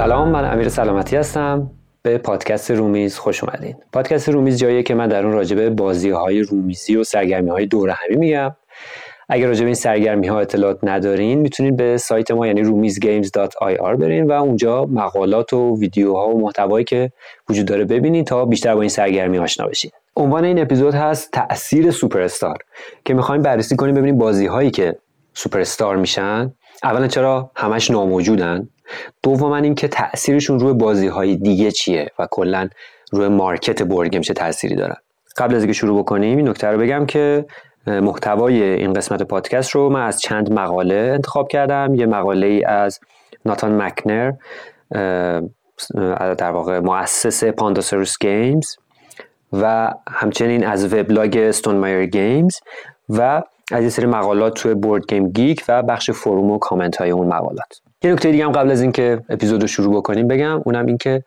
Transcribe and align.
سلام 0.00 0.28
من 0.28 0.52
امیر 0.52 0.68
سلامتی 0.68 1.16
هستم. 1.16 1.70
به 2.02 2.18
پادکست 2.18 2.70
رومیز 2.70 3.18
خوش 3.18 3.44
اومدین. 3.44 3.76
پادکست 3.92 4.28
رومیز 4.28 4.58
جاییه 4.58 4.82
که 4.82 4.94
من 4.94 5.08
در 5.08 5.24
اون 5.24 5.32
راجبه 5.32 5.70
بازی 5.70 6.10
های 6.10 6.40
رومیزی 6.40 6.96
و 6.96 7.04
سرگرمی 7.04 7.50
های 7.50 7.66
دور 7.66 7.90
همی 7.90 8.16
میگم. 8.16 8.56
اگر 9.28 9.46
راجع 9.46 9.60
به 9.60 9.66
این 9.66 9.74
سرگرمی 9.74 10.28
ها 10.28 10.40
اطلاعات 10.40 10.78
ندارین 10.82 11.38
می‌تونید 11.38 11.76
به 11.76 11.96
سایت 11.96 12.30
ما 12.30 12.46
یعنی 12.46 12.62
رومیزگیمز.ir 12.62 13.96
برین 13.98 14.26
و 14.26 14.32
اونجا 14.32 14.86
مقالات 14.86 15.52
و 15.52 15.76
ویدیوها 15.80 16.28
و 16.28 16.40
محتوایی 16.40 16.84
که 16.84 17.12
وجود 17.48 17.66
داره 17.66 17.84
ببینید 17.84 18.26
تا 18.26 18.44
بیشتر 18.44 18.74
با 18.74 18.80
این 18.80 18.90
سرگرمی 18.90 19.38
آشنا 19.38 19.66
بشین. 19.66 19.90
عنوان 20.16 20.44
این 20.44 20.58
اپیزود 20.58 20.94
هست 20.94 21.30
تاثیر 21.32 21.90
سوپر 21.90 22.20
استار 22.20 22.58
که 23.04 23.14
می‌خوایم 23.14 23.42
بررسی 23.42 23.76
کنیم 23.76 23.94
ببینیم 23.94 24.18
بازی 24.18 24.46
هایی 24.46 24.70
که 24.70 24.96
سوپر 25.34 25.60
استار 25.60 25.96
میشن. 25.96 26.52
اولا 26.82 27.06
چرا 27.06 27.50
همش 27.54 27.90
ناموجودن؟ 27.90 28.68
دوما 29.22 29.56
اینکه 29.56 29.88
تاثیرشون 29.88 30.60
روی 30.60 30.72
بازی 30.72 31.06
های 31.06 31.36
دیگه 31.36 31.70
چیه 31.70 32.10
و 32.18 32.26
کلا 32.30 32.68
روی 33.12 33.28
market 33.28 33.82
board 33.82 34.20
چه 34.20 34.34
تأثیری 34.34 34.74
دارن. 34.74 34.96
قبل 35.36 35.54
از 35.54 35.62
اینکه 35.62 35.72
شروع 35.72 35.98
بکنیم 35.98 36.36
این 36.36 36.48
نکته 36.48 36.66
رو 36.66 36.78
بگم 36.78 37.06
که 37.06 37.46
محتوای 37.86 38.62
این 38.62 38.92
قسمت 38.92 39.22
پادکست 39.22 39.70
رو 39.70 39.88
من 39.88 40.02
از 40.06 40.20
چند 40.20 40.52
مقاله 40.52 40.94
انتخاب 40.94 41.48
کردم. 41.48 41.94
یه 41.94 42.06
مقاله 42.06 42.46
ای 42.46 42.64
از 42.64 43.00
ناتان 43.44 43.82
مک‌نر 43.82 44.32
در 46.38 46.50
واقع 46.50 46.78
مؤسس 46.78 47.44
Pandasaurus 47.44 48.18
Games 48.20 48.66
و 49.52 49.94
همچنین 50.10 50.66
از 50.66 50.94
وبلاگ 50.94 51.36
Stonemaier 51.36 52.06
Games 52.06 52.56
و 53.08 53.42
از 53.72 53.82
یه 53.82 53.88
سری 53.88 54.06
مقالات 54.06 54.54
توی 54.54 54.74
BoardGameGeek 54.74 55.64
و 55.68 55.82
بخش 55.82 56.10
forum 56.10 56.50
و 56.50 56.58
کامنت 56.58 56.96
های 56.96 57.10
اون 57.10 57.26
مقالات. 57.26 57.80
یه 58.02 58.12
نکته 58.12 58.30
دیگه 58.30 58.44
هم 58.44 58.52
قبل 58.52 58.70
از 58.70 58.82
اینکه 58.82 59.22
اپیزود 59.28 59.62
رو 59.62 59.66
شروع 59.66 59.96
بکنیم 59.96 60.28
بگم 60.28 60.62
اونم 60.64 60.86
این 60.86 60.98
که 60.98 61.24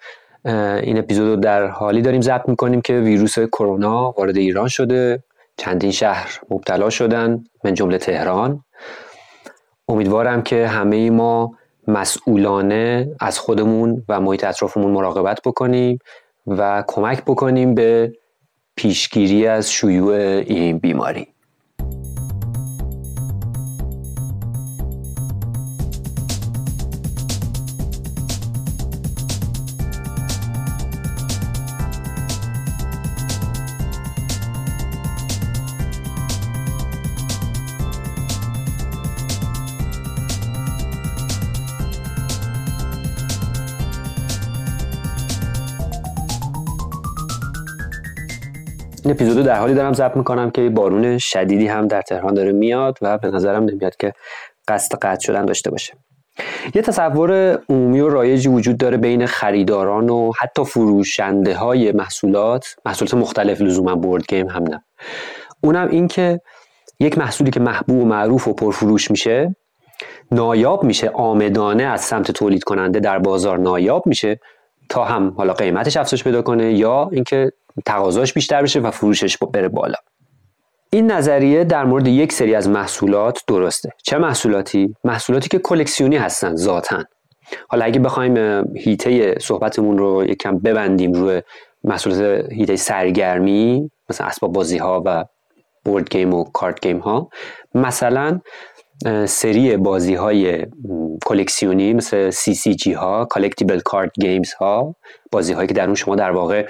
این 0.83 0.97
اپیزود 0.97 1.27
رو 1.27 1.35
در 1.35 1.67
حالی 1.67 2.01
داریم 2.01 2.21
ضبط 2.21 2.49
می‌کنیم 2.49 2.81
که 2.81 2.99
ویروس 2.99 3.39
کرونا 3.39 4.11
وارد 4.11 4.37
ایران 4.37 4.67
شده 4.67 5.23
چندین 5.57 5.91
شهر 5.91 6.39
مبتلا 6.49 6.89
شدن 6.89 7.43
من 7.63 7.73
جمله 7.73 7.97
تهران. 7.97 8.63
امیدوارم 9.87 10.41
که 10.41 10.67
همه 10.67 11.09
ما 11.09 11.51
مسئولانه 11.87 13.15
از 13.19 13.39
خودمون 13.39 14.03
و 14.09 14.19
محیط 14.19 14.43
اطرافمون 14.43 14.91
مراقبت 14.91 15.39
بکنیم 15.45 15.99
و 16.47 16.83
کمک 16.87 17.23
بکنیم 17.25 17.75
به 17.75 18.13
پیشگیری 18.75 19.47
از 19.47 19.71
شیوع 19.71 20.15
این 20.15 20.77
بیماری. 20.77 21.27
اپیزودو 49.13 49.43
در 49.43 49.59
حالی 49.59 49.73
دارم 49.73 49.93
ضبط 49.93 50.17
می‌کنم 50.17 50.51
که 50.51 50.69
بارون 50.69 51.17
شدیدی 51.17 51.67
هم 51.67 51.87
در 51.87 52.01
تهران 52.01 52.33
داره 52.33 52.51
میاد 52.51 52.97
و 53.01 53.17
به 53.17 53.31
نظرم 53.31 53.63
نمیاد 53.63 53.95
که 53.95 54.13
قصد 54.67 54.97
قطع 55.01 55.19
شدن 55.19 55.45
داشته 55.45 55.71
باشه. 55.71 55.93
یه 56.75 56.81
تصور 56.81 57.59
عمومی 57.69 57.99
و 57.99 58.09
رایجی 58.09 58.49
وجود 58.49 58.77
داره 58.77 58.97
بین 58.97 59.25
خریداران 59.25 60.09
و 60.09 60.31
حتی 60.39 60.65
فروشنده 60.65 61.55
های 61.55 61.91
محصولات. 61.91 62.75
محصولات 62.85 63.13
مختلف 63.13 63.61
لزوما 63.61 63.95
بورد 63.95 64.23
گیم 64.29 64.49
هم 64.49 64.63
نه. 64.63 64.83
اونم 65.61 65.87
این 65.87 66.07
که 66.07 66.39
یک 66.99 67.17
محصولی 67.17 67.51
که 67.51 67.59
محبوب 67.59 68.01
و 68.01 68.05
معروف 68.05 68.47
و 68.47 68.53
پرفروش 68.53 69.11
میشه 69.11 69.55
نایاب 70.31 70.83
میشه 70.83 71.09
آمدانه 71.09 71.83
از 71.83 72.01
سمت 72.01 72.31
تولید 72.31 72.63
کننده 72.63 72.99
در 72.99 73.19
بازار 73.19 73.57
نایاب 73.57 74.07
میشه 74.07 74.39
تا 74.89 75.03
هم 75.05 75.33
حالا 75.37 75.53
قیمتش 75.53 75.97
افزایش 75.97 76.23
پیدا 76.23 76.41
کنه 76.41 76.73
یا 76.73 77.09
اینکه 77.11 77.51
تقاضاش 77.85 78.33
بیشتر 78.33 78.61
بشه 78.61 78.79
و 78.79 78.91
فروشش 78.91 79.37
بره 79.37 79.67
بالا. 79.67 79.97
این 80.89 81.11
نظریه 81.11 81.63
در 81.63 81.85
مورد 81.85 82.07
یک 82.07 82.33
سری 82.33 82.55
از 82.55 82.69
محصولات 82.69 83.39
درسته. 83.47 83.89
چه 84.03 84.17
محصولاتی؟ 84.17 84.95
محصولاتی 85.03 85.49
که 85.49 85.59
کلکسیونی 85.59 86.17
هستن 86.17 86.55
ذاتا. 86.55 87.03
حالا 87.69 87.85
اگه 87.85 87.99
بخوایم 87.99 88.63
هیته 88.77 89.39
صحبتمون 89.39 89.97
رو 89.97 90.25
یکم 90.29 90.59
ببندیم 90.59 91.11
روی 91.13 91.41
محصولات 91.83 92.51
هیته 92.51 92.75
سرگرمی 92.75 93.91
مثلا 94.09 94.27
اسباب 94.27 94.53
بازی 94.53 94.77
ها 94.77 95.03
و 95.05 95.25
بورد 95.85 96.09
گیم 96.09 96.33
و 96.33 96.43
کارت 96.43 96.81
گیم 96.81 96.99
ها 96.99 97.29
مثلا 97.75 98.41
سری 99.25 99.77
بازی 99.77 100.15
های 100.15 100.65
کلکسیونی 101.25 101.93
مثل 101.93 102.29
CCG 102.29 102.93
ها 102.93 103.25
collectible 103.25 103.79
card 103.79 104.11
games 104.21 104.53
ها 104.53 104.95
بازی 105.31 105.53
هایی 105.53 105.67
که 105.67 105.73
در 105.73 105.85
اون 105.85 105.95
شما 105.95 106.15
در 106.15 106.31
واقع 106.31 106.67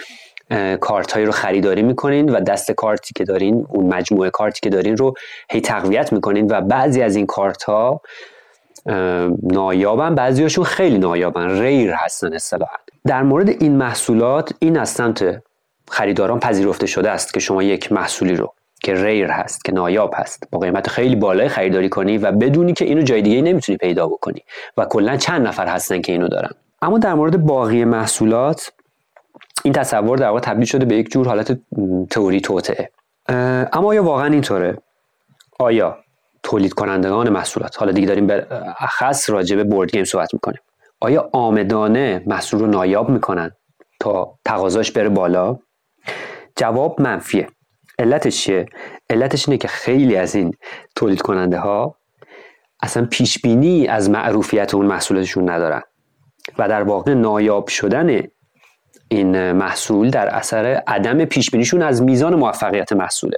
کارت 0.82 1.12
هایی 1.12 1.26
رو 1.26 1.32
خریداری 1.32 1.82
می‌کنین 1.82 2.30
و 2.30 2.40
دست 2.40 2.72
کارتی 2.72 3.14
که 3.16 3.24
دارین 3.24 3.68
اون 3.70 3.94
مجموعه 3.94 4.30
کارتی 4.30 4.60
که 4.64 4.70
دارین 4.70 4.98
رو 4.98 5.14
هی 5.52 5.62
تقویت 5.62 6.14
می‌کنین 6.14 6.52
و 6.52 6.62
بعضی 6.62 7.02
از 7.02 7.16
این 7.16 7.26
کارت 7.26 7.64
ها 7.64 8.02
نایابن 9.44 10.16
بعضیاشون 10.16 10.64
خیلی 10.64 10.98
نایابن 10.98 11.62
rare 11.62 11.92
هستن 11.94 12.34
اصطلاحا. 12.34 12.78
در 13.06 13.24
مورد 13.24 13.50
این 13.50 13.76
محصولات 13.76 14.54
این 14.60 14.78
از 14.78 14.90
سمت 14.90 15.44
خریداران 15.90 16.40
پذیرفته 16.40 16.88
شده 16.88 17.10
است 17.10 17.34
که 17.34 17.40
شما 17.40 17.64
یک 17.64 17.92
محصولی 17.92 18.36
رو 18.36 18.54
که 18.84 18.94
rare 18.94 19.28
هست 19.28 19.66
که 19.66 19.72
نایاب 19.72 20.14
هست 20.18 20.44
با 20.52 20.60
قیمت 20.60 20.88
خیلی 20.88 21.16
بالای 21.16 21.48
خریداری 21.48 21.90
کنی 21.90 22.18
و 22.18 22.32
بدونی 22.32 22.74
که 22.74 22.86
اینو 22.86 23.02
جای 23.02 23.22
دیگه 23.22 23.42
نمی‌تونی 23.42 23.78
پیدا 23.78 24.08
بکنی 24.08 24.44
و 24.78 24.86
کلا 24.86 25.18
چند 25.18 25.48
نفر 25.48 25.68
هستن 25.68 26.02
که 26.02 26.12
اینو 26.12 26.28
دارن. 26.28 26.52
اما 26.82 26.98
در 26.98 27.14
مورد 27.14 27.46
باقی 27.46 27.86
محصولات 27.86 28.72
این 29.64 29.74
تصور 29.74 30.18
در 30.18 30.28
واقع 30.28 30.40
تبدیل 30.40 30.66
شده 30.66 30.86
به 30.86 30.96
یک 30.96 31.12
جور 31.12 31.28
حالت 31.28 31.60
تئوری 32.10 32.42
توطعه 32.42 32.90
اما 33.74 33.88
آیا 33.88 34.04
واقعا 34.04 34.26
اینطوره؟ 34.26 34.78
آیا 35.60 35.98
تولید 36.44 36.74
کنندگان 36.74 37.30
محصولات 37.30 37.80
حالا 37.80 37.92
دیگه 37.92 38.08
داریم 38.08 38.28
به 38.28 38.48
اخص 38.80 39.30
راجع 39.30 39.56
به 39.56 39.64
بورد 39.64 39.92
گیم 39.92 40.04
صحبت 40.04 40.34
می‌کنیم 40.34 40.60
آیا 41.00 41.30
آمدانه 41.34 42.24
محصول 42.26 42.60
رو 42.60 42.68
نایاب 42.68 43.10
می‌کنن 43.10 43.52
تا 44.00 44.40
تقاضاش 44.46 44.92
بره 44.92 45.10
بالا؟ 45.10 45.60
جواب 46.56 47.02
منفیه. 47.02 47.48
علتش 48.00 48.44
چیه؟ 48.44 48.66
علتش 49.10 49.48
اینه 49.50 49.58
که 49.58 49.68
خیلی 49.68 50.16
از 50.16 50.36
این 50.36 50.54
تولید 50.96 51.22
کننده 51.22 51.58
ها 51.58 51.96
اصلا 52.84 53.08
پیش 53.12 53.42
بینی 53.42 53.88
از 53.88 54.10
معروفیت 54.10 54.74
اون 54.74 54.86
محصولشون 54.86 55.50
ندارن 55.50 55.82
و 56.58 56.70
در 56.70 56.84
واقع 56.84 57.14
نایاب 57.14 57.68
شدن 57.68 58.22
این 59.14 59.52
محصول 59.52 60.10
در 60.10 60.28
اثر 60.28 60.66
عدم 60.88 61.26
پیش 61.26 61.52
بینیشون 61.52 61.82
از 61.82 62.02
میزان 62.02 62.36
موفقیت 62.36 62.94
محصوله. 62.94 63.38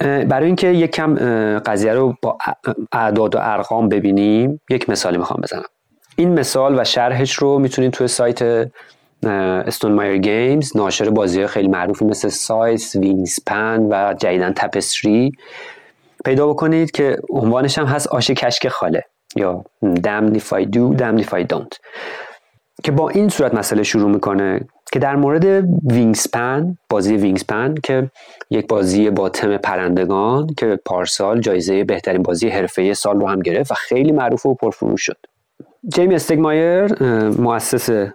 برای 0.00 0.46
اینکه 0.46 0.68
یک 0.68 0.90
کم 0.90 1.14
قضیه 1.58 1.92
رو 1.92 2.16
با 2.22 2.38
اعداد 2.92 3.34
و 3.34 3.38
ارقام 3.42 3.88
ببینیم 3.88 4.60
یک 4.70 4.90
مثالی 4.90 5.18
می‌خوام 5.18 5.40
بزنم. 5.42 5.64
این 6.16 6.38
مثال 6.40 6.80
و 6.80 6.84
شرحش 6.84 7.32
رو 7.32 7.58
می‌تونید 7.58 7.92
توی 7.92 8.08
سایت 8.08 8.70
Stonemaier 9.66 10.18
Games 10.18 10.76
ناشر 10.76 11.10
بازی 11.10 11.46
خیلی 11.46 11.68
معروفی 11.68 12.04
مثل 12.04 12.28
Scythe، 12.28 12.96
Wingspan 12.96 13.86
و 13.90 14.14
جدیدن 14.14 14.52
Tapestry 14.52 15.32
پیدا 16.24 16.48
بکنید 16.48 16.90
که 16.90 17.16
عنوانش 17.30 17.78
هم 17.78 17.86
هست 17.86 18.06
آش 18.06 18.30
کشک 18.30 18.68
خاله 18.68 19.04
یا 19.36 19.64
damn 19.84 20.34
if 20.34 20.52
I 20.52 20.64
do, 20.64 20.98
damn 20.98 21.24
if 21.24 21.34
که 22.84 22.92
با 22.92 23.08
این 23.08 23.28
صورت 23.28 23.54
مسئله 23.54 23.82
شروع 23.82 24.10
می‌کنه. 24.10 24.60
که 24.92 24.98
در 24.98 25.16
مورد 25.16 25.44
Wingspan 25.92 26.78
بازی 26.88 27.16
Wingspan 27.16 27.74
که 27.82 28.10
یک 28.50 28.66
بازی 28.66 29.10
با 29.10 29.28
تم 29.28 29.56
پرندگان 29.56 30.46
که 30.56 30.78
پارسال 30.84 31.40
جایزه 31.40 31.84
بهترین 31.84 32.22
بازی 32.22 32.48
حرفه‌ای 32.48 32.94
سال 32.94 33.20
رو 33.20 33.28
هم 33.28 33.40
گرفت 33.40 33.70
و 33.70 33.74
خیلی 33.74 34.12
معروف 34.12 34.46
و 34.46 34.54
پرفروش 34.54 35.02
شد. 35.02 35.16
جیمی 35.94 36.14
استگمایر 36.14 37.02
مؤسس 37.38 38.10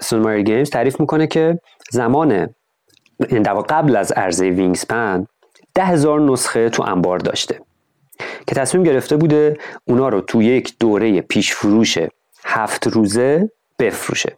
Stonemaier 0.00 0.42
Games 0.42 0.70
تعریف 0.70 1.00
می‌کنه 1.00 1.26
که 1.26 1.60
زمان 1.90 2.48
یعنی 3.30 3.44
قبل 3.44 3.96
از 3.96 4.12
عرضه 4.12 4.50
وینگسپن 4.50 5.26
ده 5.74 5.84
هزار 5.84 6.20
نسخه 6.20 6.70
تو 6.70 6.82
انبار 6.82 7.18
داشته 7.18 7.60
که 8.46 8.54
تصمیم 8.54 8.84
گرفته 8.84 9.16
بوده 9.16 9.56
اونا 9.84 10.08
رو 10.08 10.20
تو 10.20 10.42
یک 10.42 10.74
دوره 10.80 11.20
پیش 11.20 11.54
فروش 11.54 11.98
هفت 12.44 12.86
روزه 12.86 13.50
بفروشه. 13.78 14.36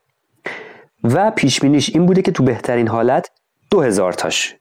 و 1.04 1.30
پیش 1.30 1.64
این 1.64 2.06
بوده 2.06 2.22
که 2.22 2.32
تو 2.32 2.42
بهترین 2.42 2.88
حالت 2.88 3.30
دو 3.70 3.82
هزار 3.82 4.12
تاش 4.12 4.54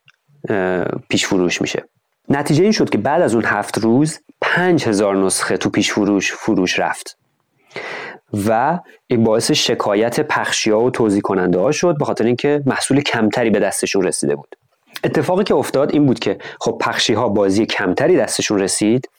پیش 1.10 1.26
فروش 1.26 1.62
میشه. 1.62 1.84
نتیجه 2.30 2.64
این 2.64 2.72
شد 2.72 2.90
که 2.90 2.98
بعد 2.98 3.22
از 3.22 3.34
اون 3.34 3.46
هفت 3.46 3.78
روز 3.78 4.20
پنج 4.42 4.88
هزار 4.88 5.16
نسخه 5.16 5.58
تو 5.58 5.70
پیش 5.70 5.92
فروش 5.92 6.34
فروش 6.34 6.80
رفت. 6.80 7.18
و 8.48 8.80
این 9.08 9.24
باعث 9.24 9.52
شکایت 9.52 10.20
پخشی 10.20 10.72
ها 10.72 10.80
و 10.82 10.90
توضیح 10.90 11.22
کننده 11.22 11.60
ها 11.60 11.72
شد 11.72 11.98
به 11.98 12.06
خاطر 12.06 12.26
اینکه 12.26 12.64
محصول 12.66 13.02
کمتری 13.02 13.50
به 13.50 13.60
دستشون 13.60 14.04
رسیده 14.04 14.36
بود. 14.36 14.56
اتفاقی 15.04 15.44
که 15.44 15.56
افتاد 15.56 15.94
این 15.94 16.06
بود 16.06 16.20
که 16.20 16.38
خب 16.60 16.78
پخشی 16.82 17.14
ها 17.14 17.30
بازی 17.30 17.66
کمتری 17.66 18.18
دستشون 18.18 18.60
رسید 18.60 19.10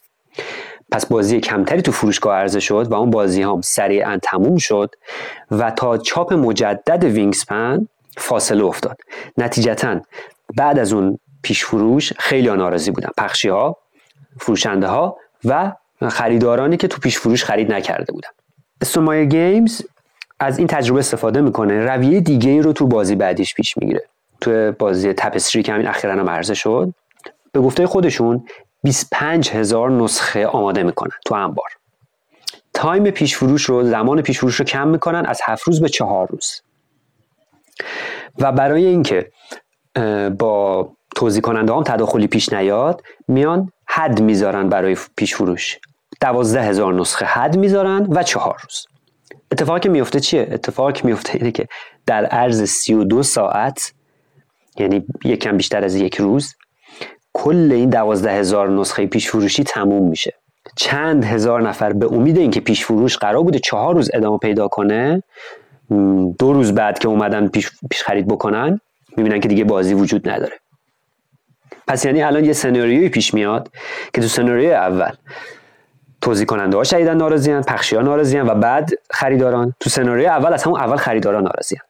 پس 0.93 1.07
بازی 1.07 1.41
کمتری 1.41 1.83
تو 1.83 1.93
فروشگاه 1.93 2.37
عرضه 2.37 2.61
شد 2.61 2.87
و 2.91 2.95
اون 2.95 3.11
بازی 3.11 3.43
هم 3.43 3.61
سریعا 3.61 4.19
تموم 4.23 4.57
شد 4.57 4.95
و 5.51 5.71
تا 5.71 5.99
چاپ 5.99 6.33
مجدد 6.33 7.05
Wingspan 7.05 7.89
فاصله 8.17 8.65
افتاد. 8.65 8.99
نتیجتا 9.39 10.01
بعد 10.57 10.79
از 10.79 10.93
اون 10.93 11.19
پیش 11.43 11.65
فروش 11.65 12.13
خیلی 12.13 12.49
ناراضی 12.49 12.91
بودن. 12.91 13.09
پخشی 13.19 13.49
ها 13.49 13.77
فروشنده 14.41 14.87
ها 14.87 15.17
و 15.45 15.73
خریدارانی 16.09 16.77
که 16.77 16.89
تو 16.89 17.01
پیش 17.01 17.19
فروش 17.19 17.45
خرید 17.45 17.73
نکرده 17.73 18.13
بودن. 18.13 18.29
Stonemaier 18.81 19.29
Games 19.29 19.83
از 20.41 20.59
این 20.59 20.67
تجربه 20.67 20.99
استفاده 20.99 21.41
می‌کنه. 21.41 21.87
رویه 21.87 22.21
دیگه 22.21 22.51
ای 22.51 22.63
رو 22.63 22.73
تو 22.73 22.87
بازی 22.87 23.15
بعدیش 23.15 23.55
پیش 23.55 23.77
می‌گیره. 23.77 24.03
تو 24.41 24.73
بازی 24.73 25.13
تپستری 25.13 25.63
که 25.63 25.73
همین 25.73 25.87
اخیرا 25.87 26.13
هم 26.13 26.31
عرضه 26.31 26.55
شد. 26.55 26.93
به 27.53 27.61
گفته 27.61 27.87
خودشون 27.87 28.45
25 28.89 29.51
هزار 29.51 29.91
نسخه 29.91 30.47
آماده 30.47 30.83
می‌کنن 30.83 31.11
تو 31.27 31.35
انبار. 31.35 31.69
تایم 32.75 33.11
پیش 33.11 33.37
فروش 33.37 33.63
رو 33.65 33.85
زمان 33.85 34.23
پیش 34.23 34.39
فروش 34.39 34.55
رو 34.55 34.65
کم 34.65 34.89
می‌کنن 34.89 35.27
از 35.27 35.41
هفت 35.45 35.63
روز 35.63 35.81
به 35.81 35.89
چهار 35.89 36.29
روز. 36.31 36.63
و 38.39 38.53
برای 38.53 38.87
اینکه 38.87 39.33
با 40.39 40.89
توضیح 41.17 41.43
کننده 41.43 41.73
هم 41.73 41.83
تداخلی 41.83 42.27
پیش 42.27 42.53
نیاد 42.53 43.03
میان 43.29 43.73
حد 43.87 44.23
می‌ذارن 44.23 44.69
برای 44.69 44.97
پیش 45.17 45.35
فروش 45.35 45.79
دوازده 46.21 46.63
هزار 46.63 46.95
نسخه 46.95 47.27
حد 47.27 47.59
می‌ذارن 47.59 48.07
و 48.11 48.23
چهار 48.23 48.57
روز. 48.63 48.87
اتفاقی 49.53 49.81
که 49.81 49.89
میفته 49.89 50.21
چیه؟ 50.21 50.49
اتفاقی 50.53 50.93
که 50.93 51.07
میفته 51.07 51.35
اینه 51.35 51.51
که 51.51 51.69
در 52.07 52.25
عرض 52.25 52.63
32 52.63 53.23
ساعت 53.23 53.93
یعنی 54.79 55.07
یکم 55.25 55.57
بیشتر 55.57 55.85
از 55.85 55.95
یک 55.95 56.21
روز 56.21 56.55
کل 57.39 57.73
این 57.73 57.91
دوازده 57.91 58.33
هزار 58.33 58.69
نسخه 58.69 59.07
پیش 59.07 59.31
فروشی 59.31 59.65
تموم 59.65 60.09
میشه. 60.09 60.35
چند 60.77 61.25
هزار 61.25 61.63
نفر 61.63 61.93
به 61.93 62.07
امید 62.07 62.39
اینکه 62.39 62.61
پیش 62.61 62.85
فروش 62.85 63.17
قرار 63.17 63.43
بوده 63.43 63.59
چهار 63.59 63.95
روز 63.95 64.11
ادامه 64.15 64.39
پیدا 64.39 64.69
کنه 64.69 65.23
دو 66.39 66.53
روز 66.53 66.75
بعد 66.75 66.99
که 66.99 67.09
اومدن 67.09 67.49
پیش, 67.49 67.71
پیش 67.91 68.03
خرید 68.03 68.29
بکنن 68.29 68.81
می‌بینن 69.17 69.41
که 69.41 69.49
دیگه 69.49 69.65
بازی 69.65 69.95
وجود 69.95 70.29
نداره. 70.29 70.53
پس 71.89 72.05
یعنی 72.05 72.23
الان 72.23 72.45
یه 72.45 72.53
سناریوی 72.53 73.09
پیش 73.09 73.35
میاد 73.35 73.71
که 74.15 74.21
تو 74.21 74.29
سناریوی 74.29 74.73
اول 74.73 75.11
توضیح 76.21 76.47
کننده 76.47 76.77
ها 76.77 76.85
شدیدن 76.85 77.17
ناراضیان 77.17 77.63
پخشی 77.63 77.97
ها 77.97 78.19
و 78.35 78.55
بعد 78.55 78.91
خریداران. 79.11 79.75
تو 79.81 79.91
سناریوی 79.91 80.27
اول 80.27 80.53
از 80.53 80.63
همون 80.63 80.81
اول 80.81 80.97
خریداران 80.97 81.43
ناراضیان 81.43 81.83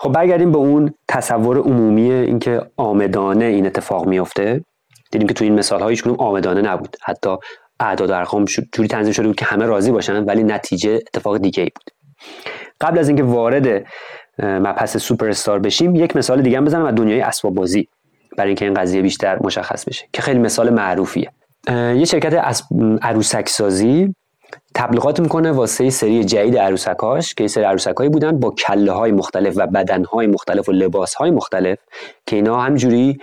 خب 0.00 0.12
برگردیم 0.12 0.52
به 0.52 0.58
اون 0.58 0.94
تصور 1.08 1.58
عمومی 1.58 2.12
اینکه 2.12 2.62
آمدانه 2.76 3.44
این 3.44 3.66
اتفاق 3.66 4.06
میفته 4.06 4.64
دیدیم 5.10 5.28
که 5.28 5.34
تو 5.34 5.44
این 5.44 5.54
مثال 5.54 5.80
ها 5.80 5.88
هیچ 5.88 6.06
آمدانه 6.06 6.62
نبود. 6.62 6.96
حتی 7.02 7.36
اعداد 7.80 8.10
و 8.10 8.14
ارقام 8.14 8.44
جوری 8.44 8.88
تنظیم 8.88 9.12
شده 9.12 9.26
بود 9.26 9.36
که 9.36 9.44
همه 9.44 9.66
راضی 9.66 9.92
باشن 9.92 10.24
ولی 10.24 10.42
نتیجه 10.42 10.94
اتفاق 10.94 11.38
دیگه 11.38 11.62
ای 11.62 11.70
بود. 11.74 11.90
قبل 12.80 12.98
از 12.98 13.08
اینکه 13.08 13.22
وارد 13.22 13.86
مبحث 14.38 14.96
سوپر 14.96 15.28
استار 15.28 15.58
بشیم 15.58 15.94
یک 15.94 16.16
مثال 16.16 16.42
دیگه 16.42 16.60
بزنم 16.60 16.84
از 16.84 16.94
دنیای 16.94 17.20
اسباب 17.20 17.54
بازی 17.54 17.88
برای 18.36 18.48
اینکه 18.48 18.64
این 18.64 18.74
قضیه 18.74 19.02
بیشتر 19.02 19.38
مشخص 19.42 19.84
بشه 19.84 20.08
که 20.12 20.22
خیلی 20.22 20.38
مثال 20.38 20.70
معروفیه. 20.70 21.30
یه 21.68 22.04
شرکت 22.04 22.40
از 22.44 22.62
عروسک 23.02 23.48
سازی 23.48 24.14
تبلیغات 24.74 25.20
می‌کنه 25.20 25.52
واسه 25.52 25.90
سری 25.90 26.24
جدید 26.24 26.56
عروسکاش 26.56 27.34
که 27.34 27.48
سری 27.48 27.64
عروسکایی 27.64 28.10
بودن 28.10 28.40
با 28.40 28.50
کله 28.50 28.92
های 28.92 29.12
مختلف 29.12 29.54
و 29.56 29.66
بدن 29.66 30.04
های 30.04 30.26
مختلف 30.26 30.68
و 30.68 30.72
لباس 30.72 31.14
های 31.14 31.30
مختلف 31.30 31.78
که 32.26 32.36
اینا 32.36 32.60
همجوری 32.60 33.18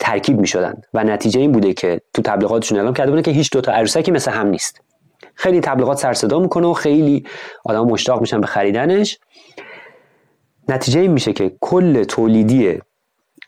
ترکیب 0.00 0.40
می‌شدن. 0.40 0.74
و 0.94 1.04
نتیجه 1.04 1.40
این 1.40 1.52
بوده 1.52 1.72
که 1.72 2.00
تو 2.14 2.22
تبلیغاتشون 2.22 2.78
اعلام 2.78 2.94
کرده 2.94 3.10
بودن 3.10 3.22
که 3.22 3.30
هیچ 3.30 3.50
دوتا 3.52 3.72
عروسکی 3.72 4.10
مثل 4.10 4.30
هم 4.30 4.46
نیست. 4.46 4.80
خیلی 5.34 5.60
تبلیغات 5.60 5.98
سر 5.98 6.12
صدا 6.12 6.38
می‌کنه 6.38 6.66
و 6.66 6.72
خیلی 6.72 7.24
آدم 7.64 7.84
مشتاق 7.84 8.20
میشن 8.20 8.40
به 8.40 8.46
خریدنش. 8.46 9.18
نتیجه 10.68 11.00
این 11.00 11.10
میشه 11.10 11.32
که 11.32 11.52
کل 11.60 12.04
تولیدی 12.04 12.78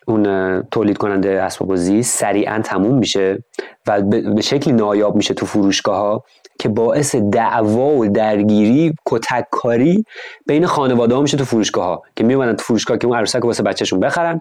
اون 0.07 0.63
تولید 0.63 0.97
کننده 0.99 1.43
اسباب 1.43 1.69
بازی 1.69 2.03
سریعا 2.03 2.61
تموم 2.65 2.99
میشه 2.99 3.45
و 3.87 4.03
به 4.03 4.43
شکلی 4.43 4.75
نایاب 4.75 5.17
میشه 5.17 5.35
تو 5.35 5.47
فروشگاه 5.47 5.97
ها 5.97 6.25
که 6.59 6.69
باعث 6.69 7.17
دعوا 7.17 7.97
و 7.97 8.07
درگیری 8.07 8.95
کتک 9.07 9.45
کاری 9.51 10.05
بین 10.47 10.67
خانواده 10.67 11.15
ها 11.15 11.21
میشه 11.23 11.37
تو 11.37 11.45
فروشگاه 11.45 11.85
ها 11.85 12.03
که 12.17 12.25
میومدن 12.25 12.57
تو 12.57 12.65
فروشگاه 12.65 12.99
که 12.99 13.07
اون 13.07 13.17
عروسک 13.17 13.45
واسه 13.45 13.63
بچهشون 13.63 14.01
بخرن 14.01 14.41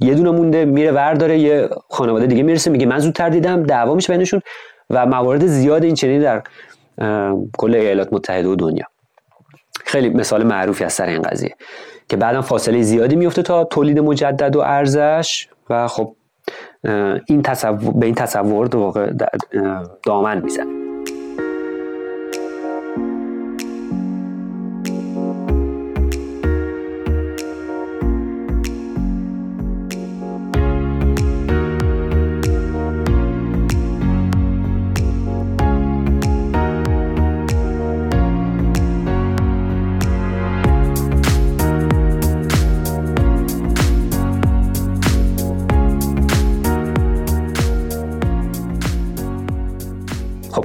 یه 0.00 0.14
دونه 0.14 0.30
مونده 0.30 0.64
میره 0.64 0.92
ور 0.92 1.14
داره 1.14 1.38
یه 1.38 1.68
خانواده 1.90 2.26
دیگه 2.26 2.42
می‌رسه 2.42 2.70
میگه 2.70 2.86
من 2.86 2.98
زودتر 2.98 3.28
دیدم 3.28 3.62
دعوا 3.62 3.94
میشه 3.94 4.12
بینشون 4.12 4.40
و 4.90 5.06
موارد 5.06 5.46
زیاد 5.46 5.84
این 5.84 5.94
چنین 5.94 6.20
در 6.20 6.42
کل 7.58 7.74
ایالات 7.74 8.12
متحده 8.12 8.48
و 8.48 8.54
دنیا. 8.54 8.84
خیلی 9.84 10.08
مثال 10.08 10.42
معروفی 10.42 10.84
از 10.84 10.92
سر 10.92 11.06
این 11.06 11.22
قضیه 11.22 11.56
که 12.08 12.16
بعدا 12.16 12.42
فاصله 12.42 12.82
زیادی 12.82 13.16
میفته 13.16 13.42
تا 13.42 13.64
تولید 13.64 13.98
مجدد 13.98 14.56
و 14.56 14.60
ارزش 14.60 15.48
و 15.70 15.88
خب 15.88 16.16
این 17.26 17.42
تصور 17.42 17.92
به 17.94 18.06
این 18.06 18.14
تصور 18.14 18.76
واقع 18.76 19.12
دامن 20.06 20.40
می‌زنه. 20.42 20.81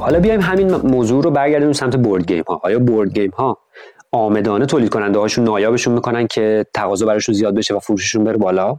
حالا 0.08 0.20
بیایم 0.20 0.42
همین 0.42 0.76
موضوع 0.76 1.24
رو 1.24 1.32
برگردیم 1.32 1.72
سمت 1.72 1.96
board 1.96 2.28
game 2.28 2.44
ها. 2.48 2.62
آیا 2.64 2.80
board 2.80 3.14
game 3.14 3.32
ها 3.32 3.58
عامدانه 4.12 4.66
تولید 4.66 4.90
کننده 4.90 5.20
هاشون 5.20 5.44
نایابشون 5.44 5.94
می‌کنن 5.94 6.28
که 6.28 6.66
تقاضا 6.74 7.06
براشون 7.06 7.36
زیاد 7.36 7.56
بشه 7.56 7.76
و 7.76 7.80
فروششون 7.80 8.24
بره 8.24 8.38
بالا؟ 8.38 8.78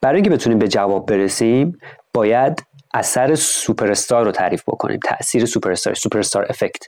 برای 0.00 0.14
اینکه 0.14 0.30
بتونیم 0.30 0.58
به 0.58 0.68
جواب 0.68 1.06
برسیم 1.06 1.78
باید 2.14 2.62
اثر 2.94 3.34
سوپر 3.34 3.90
استار 3.90 4.24
رو 4.24 4.32
تعریف 4.32 4.62
بکنیم. 4.66 4.98
تاثیر 5.04 5.46
superstar 5.46 5.94
superstar 5.94 6.46
effect 6.48 6.86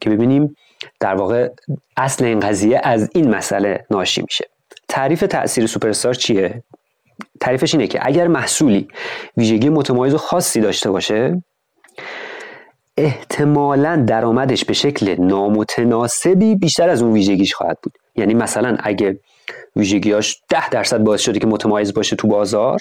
که 0.00 0.10
ببینیم 0.10 0.56
در 1.00 1.14
واقع 1.14 1.48
اصل 1.96 2.24
این 2.24 2.40
قضیه 2.40 2.80
از 2.84 3.10
این 3.14 3.34
مسئله 3.34 3.86
ناشی 3.90 4.22
میشه. 4.22 4.44
تعریف 4.88 5.20
تاثیر 5.20 5.66
سوپر 5.66 5.88
استار 5.88 6.14
چیه؟ 6.14 6.62
تعریفش 7.40 7.74
اینه 7.74 7.86
که 7.86 8.00
اگر 8.02 8.28
محصولی 8.28 8.88
ویژگی 9.36 9.68
متمایز 9.68 10.14
و 10.14 10.18
خاصی 10.18 10.60
داشته 10.60 10.90
باشه 10.90 11.42
احتمالا 12.96 14.04
درآمدش 14.06 14.64
به 14.64 14.72
شکل 14.72 15.20
نامتناسبی 15.20 16.54
بیشتر 16.54 16.88
از 16.88 17.02
اون 17.02 17.12
ویژگیش 17.12 17.54
خواهد 17.54 17.78
بود. 17.82 17.98
یعنی 18.16 18.34
مثلا 18.34 18.76
اگه 18.80 19.20
ویژگیاش 19.76 20.42
ده 20.48 20.68
درصد 20.68 20.98
باعث 20.98 21.20
شده 21.20 21.38
که 21.38 21.46
متمایز 21.46 21.94
باشه 21.94 22.16
تو 22.16 22.28
بازار 22.28 22.80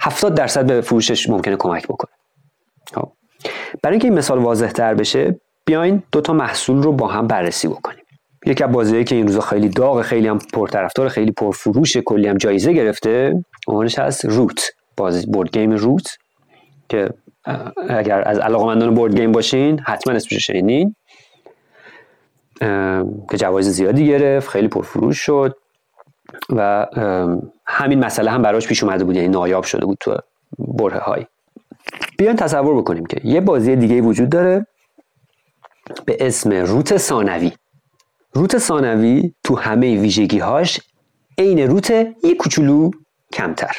70 0.00 0.34
درصد 0.34 0.66
به 0.66 0.80
فروشش 0.80 1.28
ممکنه 1.28 1.56
کمک 1.56 1.84
بکنه. 1.84 2.10
خب. 2.94 3.12
برای 3.82 3.94
اینکه 3.94 4.08
این 4.08 4.18
مثال 4.18 4.38
واضح 4.38 4.68
تر 4.68 4.94
بشه 4.94 5.40
بیاین 5.64 6.02
دو 6.12 6.20
تا 6.20 6.32
محصول 6.32 6.82
رو 6.82 6.92
با 6.92 7.08
هم 7.08 7.26
بررسی 7.26 7.68
بکنیم. 7.68 8.04
یکی 8.46 8.64
از 8.64 8.72
بازیهایی 8.72 9.04
که 9.04 9.14
این 9.14 9.26
روزا 9.26 9.40
خیلی 9.40 9.68
داغ 9.68 10.02
خیلی 10.02 10.28
هم 10.28 10.38
پرطرفدار 10.38 11.08
خیلی 11.08 11.32
پرفروش 11.32 11.96
کلی 11.96 12.28
هم 12.28 12.36
جایزه 12.36 12.72
گرفته 12.72 13.44
عنوانش 13.68 13.98
هست 13.98 14.24
روت 14.24 14.70
بازی 14.96 15.26
بورد 15.26 15.50
گیم 15.50 15.70
روت 15.70 16.18
که 16.88 17.10
اگر 17.88 18.28
از 18.28 18.38
علاقمندان 18.38 18.94
بورد 18.94 19.16
گیم 19.16 19.32
باشین 19.32 19.78
حتما 19.78 20.14
اسمش 20.14 20.46
شنیدین. 20.46 20.96
که 23.30 23.36
جوایز 23.36 23.68
زیادی 23.68 24.06
گرفت 24.06 24.48
خیلی 24.48 24.68
پرفروش 24.68 25.18
شد 25.18 25.56
و 26.50 26.86
همین 27.66 28.04
مسئله 28.04 28.30
هم 28.30 28.42
براش 28.42 28.66
پیش 28.66 28.82
اومده 28.82 29.04
بود 29.04 29.16
یعنی 29.16 29.28
نایاب 29.28 29.64
شده 29.64 29.86
بود 29.86 29.98
تو 30.00 30.16
بره 30.58 30.98
های 30.98 31.26
بیاین 32.18 32.36
تصور 32.36 32.76
بکنیم 32.76 33.06
که 33.06 33.20
یه 33.24 33.40
بازی 33.40 33.76
دیگه 33.76 34.00
وجود 34.00 34.28
داره 34.28 34.66
به 36.04 36.16
اسم 36.20 36.52
روت 36.52 36.96
ثانوی. 36.96 37.52
روت 38.32 38.58
ثانوی 38.58 39.34
تو 39.44 39.56
همه 39.56 40.00
ویژگی 40.00 40.38
هاش 40.38 40.80
عین 41.38 41.58
Root 41.58 41.90
یه 41.90 42.34
کوچولو 42.38 42.90
کمتر. 43.32 43.76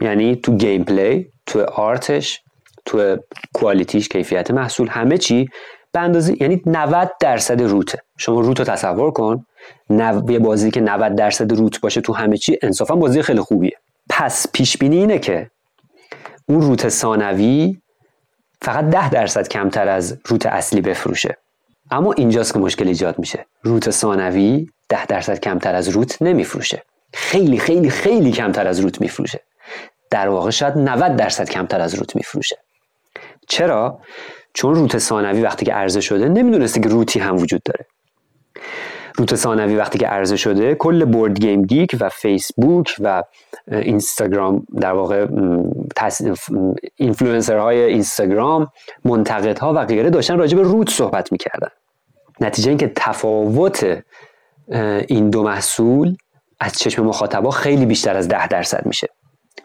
یعنی 0.00 0.36
تو 0.36 0.56
gameplay 0.56 1.32
تو 1.46 1.62
art 1.62 2.10
ش 2.10 2.42
تو 2.88 3.16
quality 3.54 3.96
ش 3.96 4.08
کیفیت 4.08 4.50
محصول 4.50 4.88
همه 4.88 5.18
چی 5.18 5.48
به 5.92 6.00
اندازه 6.00 6.42
یعنی 6.42 6.62
90 6.66 7.10
درصد 7.20 7.62
Root 7.62 7.86
ه. 7.86 7.98
شما 8.16 8.40
Root 8.40 8.58
رو 8.58 8.64
تصور 8.64 9.10
کن. 9.10 9.46
نو... 9.90 10.30
یه 10.30 10.38
بازی 10.38 10.70
که 10.70 10.80
90 10.80 11.14
درصد 11.14 11.52
Root 11.52 11.80
باشه 11.80 12.00
تو 12.00 12.12
همه 12.12 12.36
چی 12.36 12.58
انصافا 12.62 12.96
بازی 12.96 13.22
خیلی 13.22 13.40
خوبیه. 13.40 13.76
پس 14.10 14.46
پیش 14.52 14.78
بینی 14.78 14.96
اینه 14.96 15.18
که 15.18 15.50
اون 16.48 16.60
Root 16.60 16.88
ثانوی 16.88 17.78
فقط 18.62 18.84
10 18.84 19.10
درصد 19.10 19.48
کمتر 19.48 19.88
از 19.88 20.18
Root 20.26 20.46
اصلی 20.46 20.80
بفروشه. 20.80 21.36
اما 21.90 22.12
اینجاست 22.12 22.52
که 22.52 22.58
مشکل 22.58 22.88
ایجاد 22.88 23.18
میشه. 23.18 23.46
Root 23.62 23.90
ثانوی 23.90 24.70
10 24.88 25.06
درصد 25.06 25.40
کمتر 25.40 25.74
از 25.74 25.88
Root 25.88 26.22
نمیفروشه. 26.22 26.82
خیلی 27.14 27.58
خیلی 27.58 27.90
خیلی 27.90 28.32
کمتر 28.32 28.66
از 28.66 28.80
روت 28.80 29.00
میفروشه. 29.00 29.40
در 30.10 30.28
واقع 30.28 30.50
شاید 30.50 30.78
90 30.78 31.16
درصد 31.16 31.50
کمتر 31.50 31.80
از 31.80 31.94
روت 31.94 32.16
میفروشه. 32.16 32.56
چرا؟ 33.48 34.00
چون 34.54 34.74
روت 34.74 34.98
ثانوی 34.98 35.42
وقتی 35.42 35.66
که 35.66 35.72
عرضه 35.72 36.00
شده 36.00 36.28
نمی‌دونسته 36.28 36.80
که 36.80 36.88
روتی 36.88 37.20
هم 37.20 37.36
وجود 37.36 37.62
داره. 37.64 37.86
روت 39.16 39.34
ثانوی 39.34 39.76
وقتی 39.76 39.98
که 39.98 40.06
عرضه 40.06 40.36
شده 40.36 40.74
کل 40.74 41.04
بورد 41.04 41.40
گیم 41.40 41.62
گیک 41.62 41.96
و 42.00 42.08
فیسبوک 42.08 42.94
و 43.00 43.22
اینستاگرام 43.72 44.66
در 44.80 44.92
واقع 44.92 45.26
های 47.48 47.82
اینستاگرام 47.82 48.68
منتقدها 49.04 49.74
و 49.74 49.84
غیره 49.84 50.10
داشتن 50.10 50.38
راجع 50.38 50.56
به 50.56 50.62
روت 50.62 50.90
صحبت 50.90 51.32
می‌کردن. 51.32 51.68
نتیجه 52.40 52.68
اینکه 52.68 52.92
تفاوت 52.96 54.02
این 55.08 55.30
دو 55.30 55.42
محصول 55.42 56.16
از 56.60 56.72
چشم 56.72 57.04
مخاطبا 57.04 57.50
خیلی 57.50 57.86
بیشتر 57.86 58.16
از 58.16 58.28
ده 58.28 58.48
درصد 58.48 58.86
میشه. 58.86 59.08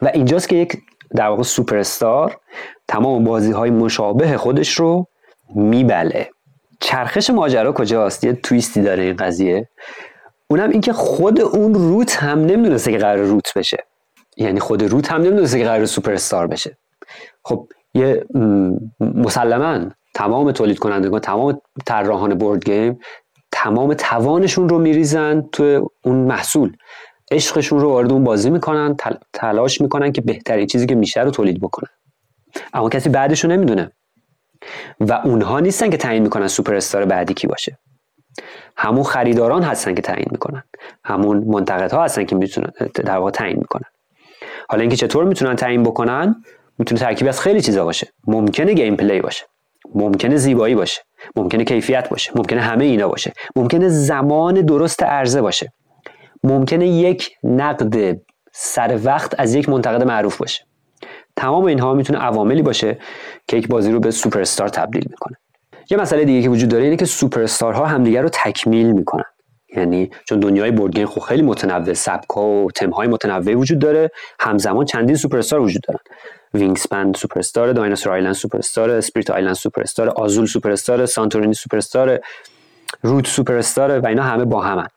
و 0.02 0.12
اینجاست 0.14 0.50
که 0.50 0.56
یک 0.56 0.78
در 1.16 1.28
واقع 1.28 1.44
سوپر 1.44 1.78
استار 1.78 2.38
تمام 2.88 3.24
بازی 3.24 3.52
های 3.52 3.70
مشابه 3.70 4.38
خودش 4.38 4.74
رو 4.74 5.08
میبله. 5.56 6.30
چرخش 6.80 7.30
ماجرا 7.30 7.72
کجاست؟ 7.72 8.24
یه 8.24 8.34
تویستی 8.34 8.82
داره 8.82 9.04
این 9.04 9.16
قضیه. 9.16 9.70
اونم 10.48 10.70
اینکه 10.70 10.94
خود 10.94 11.42
اون 11.42 11.74
روت 11.74 12.16
هم 12.16 12.40
نمی‌دونسته 12.40 12.92
که 12.92 12.98
قرار 12.98 13.26
روت 13.26 13.54
بشه. 13.56 13.78
یعنی 14.38 14.60
خود 14.60 14.84
روت 14.84 15.12
هم 15.12 15.22
نمی‌دونسته 15.22 15.60
که 15.60 15.66
قرار 15.66 15.86
سوپر 15.86 16.14
استار 16.14 16.48
بشه. 16.48 16.78
خب 17.44 17.68
یه 17.94 18.26
مسلما 19.00 19.80
تمام 20.16 20.52
تولید 20.52 20.80
کنندگان 20.80 21.20
تمام 21.20 21.62
طراحان 21.86 22.34
بورد 22.34 22.66
گیم 22.66 23.00
تمام 23.52 23.94
توانشون 23.94 24.70
رو 24.70 24.80
میریزن 24.80 25.42
تو 25.52 25.92
اون 26.04 26.16
محصول. 26.16 26.76
عشقشون 27.34 27.80
رو 27.80 27.90
وارد 27.90 28.12
اون 28.12 28.24
بازی 28.24 28.50
می‌کنن 28.50 28.96
تلاش 29.34 29.82
می‌کنن 29.82 30.12
که 30.12 30.22
بهترین 30.22 30.68
چیزی 30.68 30.86
که 30.86 30.96
میشه 30.96 31.22
رو 31.22 31.32
تولید 31.32 31.62
بکنن. 31.62 31.90
اما 32.74 32.90
کسی 32.90 33.10
بعدش 33.10 33.44
رو 33.44 33.50
نمی‌دونه. 33.50 33.92
و 35.00 35.14
اونها 35.14 35.60
نیستن 35.60 35.90
که 35.90 35.98
تعیین 35.98 36.24
می‌کنن 36.24 36.48
سوپر 36.48 36.76
استار 36.76 37.06
بعدی 37.06 37.34
کی 37.34 37.48
باشه. 37.48 37.78
همون 38.78 39.04
خریداران 39.04 39.64
هستن 39.64 39.94
که 39.94 40.02
تعیین 40.02 40.28
می‌کنن. 40.32 40.64
همون 41.06 41.38
منتقدها 41.38 42.04
هستن 42.04 42.26
که 42.26 42.36
می‌تونن 42.36 42.72
در 42.96 43.18
واقع 43.18 43.32
تعیین 43.32 43.58
می‌کنن. 43.58 43.90
حالا 44.70 44.82
اینکه 44.82 44.96
چطور 44.96 45.26
می‌تونن 45.26 45.56
تعیین 45.56 45.84
بکنن؟ 45.84 46.44
می‌تونه 46.78 47.02
ترکیب 47.02 47.28
از 47.28 47.42
خیلی 47.42 47.62
چیزا 47.62 47.86
باشه. 47.86 48.08
ممکنه 48.28 48.74
gameplay 48.74 49.22
باشه. 49.22 49.46
ممکنه 49.96 50.38
زیبایی 50.38 50.76
باشه. 50.76 51.02
ممکنه 51.36 51.64
کیفیت 51.64 52.10
باشه. 52.10 52.32
ممکنه 52.36 52.62
همه 52.62 52.86
اینا 52.86 53.08
باشه. 53.08 53.34
ممکنه 53.56 53.90
زمان 53.90 54.54
درست 54.54 55.04
عرضه 55.04 55.42
باشه. 55.42 55.74
ممکنه 56.44 56.88
یک 56.88 57.32
نقد 57.44 58.22
سر 58.52 59.00
وقت 59.04 59.40
از 59.40 59.56
یک 59.56 59.70
منتقد 59.70 60.04
معروف 60.04 60.38
باشه. 60.38 60.66
تمام 61.36 61.66
اینها 61.66 61.94
می‌تونه 61.94 62.20
عواملی 62.20 62.62
باشه 62.62 62.98
که 63.48 63.58
یک 63.58 63.68
بازی 63.68 63.92
رو 63.92 64.00
به 64.00 64.12
سوپر 64.12 64.42
استار 64.42 64.70
تبدیل 64.70 65.08
می‌کنه. 65.10 65.38
یه 65.90 65.98
مسئله 65.98 66.26
دیگه 66.26 66.42
که 66.42 66.50
وجود 66.50 66.70
داره 66.70 66.84
اینه 66.84 66.96
که 66.96 67.06
سوپر 67.06 67.42
استارها 67.42 67.86
همدیگه 67.86 68.22
رو 68.22 68.30
تکمیل 68.30 68.92
می‌کنن. 68.92 69.24
یعنی 69.76 70.10
چون 70.30 70.40
دنیای 70.40 70.72
board 70.72 70.96
game 70.96 71.08
خب 71.08 71.22
خیلی 71.22 71.42
متنوع 71.42 71.94
سبکا 71.94 72.48
و 72.48 72.72
تمهای 72.72 73.08
متنوعی 73.08 73.56
وجود 73.56 73.80
داره 73.80 74.12
همزمان 74.40 74.86
چندین 74.86 75.16
سوپر 75.16 75.38
استار 75.38 75.60
وجود 75.60 75.82
دارن. 75.88 76.00
Wingspan 76.54 77.14
سوپر 77.14 77.40
استار 77.40 77.74
Dinosaur 77.74 78.14
Island 78.14 78.34
سوپر 78.34 78.58
استار 78.58 78.90
Spirit 78.90 79.30
Island 79.30 79.54
سوپر 79.54 79.82
استار 79.82 80.10
Azul 80.10 80.46
سوپر 80.46 80.72
استار 80.72 81.06
Santorini 81.06 81.54
سوپر 81.54 81.78
استار 81.78 82.20
Root 83.02 83.28
سوپر 83.28 83.58
استار 83.58 84.00
و 84.00 84.08
اینا 84.08 84.24
همه 84.24 84.46
با 84.46 84.62
همن. 84.62 84.88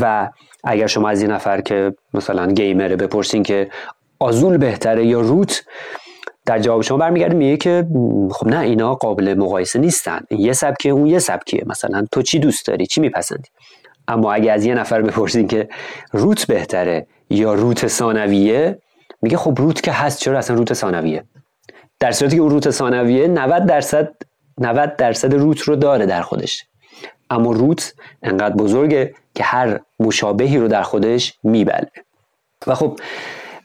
و 0.00 0.30
اگر 0.64 0.86
شما 0.86 1.08
از 1.08 1.22
یه 1.22 1.28
نفر 1.28 1.60
که 1.60 1.94
مثلا 2.14 2.52
gamer 2.52 2.89
ه 2.89 2.96
بپرسین 2.96 3.42
که 3.42 3.70
Azul 4.18 4.56
بهتره 4.56 5.06
یا 5.06 5.20
Root 5.20 5.64
در 6.46 6.58
جواب 6.58 6.82
شما 6.82 6.98
برمیگرده 6.98 7.34
میگه 7.34 7.56
که 7.56 7.86
خب 8.30 8.46
نه 8.46 8.58
اینا 8.58 8.94
قابل 8.94 9.34
مقایسه 9.34 9.78
نیستن. 9.78 10.20
یه 10.30 10.52
سبکه 10.52 10.88
اون 10.88 11.06
یه 11.06 11.18
سبکیه. 11.18 11.62
مثلا 11.66 12.06
تو 12.12 12.22
چی 12.22 12.38
دوست 12.38 12.66
داری؟ 12.66 12.86
چی 12.86 13.00
میپسندی؟ 13.00 13.48
اما 14.08 14.32
اگه 14.32 14.52
از 14.52 14.64
یه 14.64 14.74
نفر 14.74 15.02
بپرسین 15.02 15.48
که 15.48 15.68
روت 16.12 16.46
بهتره 16.46 17.06
یا 17.30 17.54
روت 17.54 17.86
ثانویه 17.86 18.78
میگه 19.22 19.36
خب 19.36 19.54
روت 19.56 19.80
که 19.80 19.92
هست 19.92 20.20
چرا 20.20 20.38
اصلا 20.38 20.56
روت 20.56 20.72
ثانویه؟ 20.72 21.24
در 22.00 22.12
صورتی 22.12 22.36
که 22.36 22.42
اون 22.42 22.50
روت 22.50 22.70
ثانویه 22.70 23.28
90 23.28 23.66
درصد 23.66 24.14
90 24.58 24.96
درصد 24.96 25.34
روت 25.34 25.60
رو 25.60 25.76
داره 25.76 26.06
در 26.06 26.22
خودش. 26.22 26.64
اما 27.30 27.52
روت 27.52 27.94
انقدر 28.22 28.54
بزرگه 28.54 29.14
که 29.34 29.44
هر 29.44 29.80
مشابهی 30.00 30.58
رو 30.58 30.68
در 30.68 30.82
خودش 30.82 31.34
میبله. 31.42 31.90
و 32.66 32.74
خب 32.74 33.00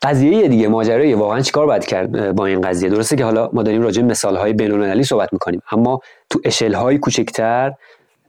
قضیه 0.04 0.48
دیگه 0.48 0.68
ماجرای 0.68 1.14
واقعا 1.14 1.42
چیکار 1.42 1.66
باید 1.66 1.86
کرد 1.86 2.36
با 2.36 2.46
این 2.46 2.62
قضیه؟ 2.62 2.90
درسته 2.90 3.16
که 3.16 3.26
حالا 3.26 3.50
ما 3.54 3.64
داریم 3.64 3.82
راجع 3.82 4.02
مثال 4.02 4.36
های 4.36 4.54
بین 4.54 5.04
صحبت 5.04 5.34
می‌کنیم 5.34 5.62
اما 5.72 6.00
تو 6.30 6.40
اشل 6.46 6.74
های 6.74 6.98
کوچکتر 6.98 7.74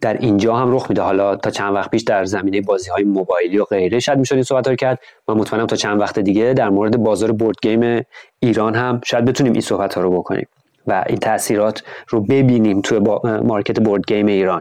در 0.01 0.15
اینجا 0.15 0.57
هم 0.57 0.75
رخ 0.75 0.87
میده. 0.89 1.03
حالا 1.03 1.37
تا 1.37 1.51
چند 1.51 1.75
وقت 1.75 1.91
پیش 1.91 2.03
در 2.03 2.25
زمینه 2.25 2.61
بازی 2.61 2.91
های 2.91 3.05
موبایلی 3.05 3.59
و 3.59 3.65
غیره 3.65 4.01
شاید 4.01 4.19
می‌شد 4.19 4.35
این 4.35 4.45
صحبت 4.45 4.69
رو 4.69 4.75
کرد. 4.75 4.99
من 5.29 5.35
مطمئنم 5.35 5.67
تا 5.67 5.77
چند 5.77 6.01
وقت 6.01 6.19
دیگه 6.19 6.55
در 6.55 6.69
مورد 6.69 6.97
بازار 6.97 7.33
board 7.33 7.57
game 7.62 8.05
ایران 8.41 8.75
هم 8.75 9.01
شاید 9.05 9.25
بتونیم 9.25 9.53
این 9.53 9.63
صحبت 9.63 9.95
ها 9.95 10.01
رو 10.01 10.11
بکنیم 10.11 10.47
و 10.87 11.05
این 11.07 11.19
تاثیرات 11.19 11.83
رو 12.09 12.21
ببینیم 12.21 12.81
توی 12.81 12.99
market 13.43 13.81
board 13.81 14.03
game 14.07 14.27
ایران. 14.27 14.61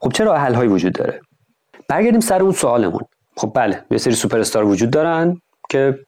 خب 0.00 0.12
چه 0.12 0.26
راه 0.26 0.36
حل 0.36 0.54
هایی 0.54 0.68
وجود 0.68 0.92
داره؟ 0.92 1.20
برگردیم 1.88 2.20
سر 2.20 2.42
اون 2.42 2.52
سوالمون. 2.52 3.00
خب 3.36 3.52
بله 3.54 3.84
یه 3.90 3.98
سری 3.98 4.14
سوپر 4.14 4.38
استار 4.38 4.64
وجود 4.64 4.90
دارن 4.90 5.40
که 5.70 5.98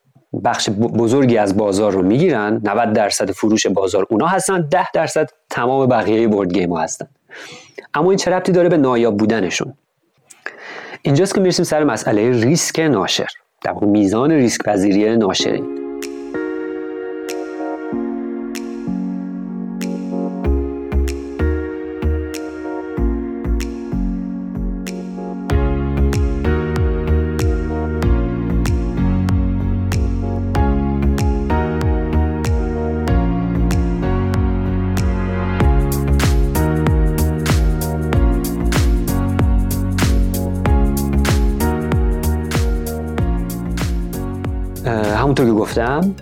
بخش 0.45 0.71
بزرگی 0.71 1.37
از 1.39 1.57
بازار 1.57 1.93
رو 1.93 2.03
می‌گیرن. 2.03 2.61
90 2.65 2.93
درصد 2.93 3.31
فروش 3.31 3.67
بازار 3.67 4.07
اونا 4.11 4.27
هستن 4.27 4.61
10 4.61 4.91
درصد 4.95 5.31
تمام 5.51 5.87
بقیه 5.87 6.29
board 6.29 6.53
game 6.53 6.73
ها 6.73 6.81
هستن. 6.81 7.07
اما 7.95 8.11
این 8.11 8.19
چه 8.19 8.31
ربطی 8.31 8.53
داره 8.53 8.69
به 8.69 8.77
نایاب 8.77 9.17
بودنشون؟ 9.17 9.75
اینجاست 11.03 11.35
که 11.35 11.41
می‌رسیم 11.41 11.65
سر 11.65 11.85
مسئله 11.85 12.31
ریسک 12.31 12.79
ناشر. 12.79 13.29
در 13.63 13.73
میزان 13.73 14.31
ریسک 14.31 14.63
پذیری 14.63 15.17
ناشرین 15.17 15.74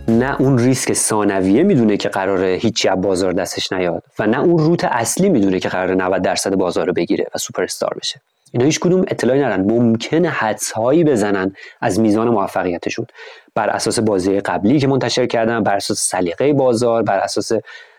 نه 0.08 0.40
اون 0.40 0.58
ریسک 0.58 0.92
ثانویه 0.92 1.62
می‌دونه 1.62 1.96
که 1.96 2.08
قراره 2.08 2.58
هیچی 2.60 2.88
از 2.88 3.00
بازار 3.00 3.32
دستش 3.32 3.72
نیاد 3.72 4.02
و 4.18 4.26
نه 4.26 4.40
اون 4.40 4.58
روت 4.58 4.84
اصلی 4.84 5.28
می‌دونه 5.28 5.60
که 5.60 5.68
قراره 5.68 5.94
90 5.94 6.22
درصد 6.22 6.54
بازار 6.54 6.86
رو 6.86 6.92
بگیره 6.92 7.26
و 7.34 7.38
سوپر 7.38 7.62
استار 7.62 7.96
بشه. 8.00 8.20
اینا 8.52 8.64
هیچ 8.64 8.80
کدوم 8.80 9.00
اطلاعی 9.08 9.40
ندارن. 9.40 9.60
ممکنه 9.60 10.28
حدس 10.28 10.72
هایی 10.72 11.04
بزنن 11.04 11.54
از 11.80 12.00
میزان 12.00 12.28
موفقیتشون. 12.28 13.06
بر 13.54 13.70
اساس 13.70 13.98
بازی 13.98 14.40
قبلی 14.40 14.78
که 14.78 14.86
منتشر 14.86 15.26
کردن 15.26 15.62
بر 15.62 15.76
اساس 15.76 15.98
سلیقه 16.10 16.52
بازار 16.52 17.02
بر 17.02 17.18
اساس 17.18 17.52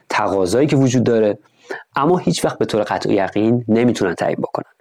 تقاضایی 0.10 0.68
که 0.68 0.75
وجود 0.75 1.03
داره. 1.03 1.38
اما 1.96 2.18
هیچ 2.18 2.46
وقت 2.46 2.58
به 2.58 2.65
طور 2.65 2.82
قطع 2.82 3.12
یقین 3.12 3.65
نمی‌تونن 3.68 4.13
تعیین 4.13 4.38
بکنن. 4.39 4.72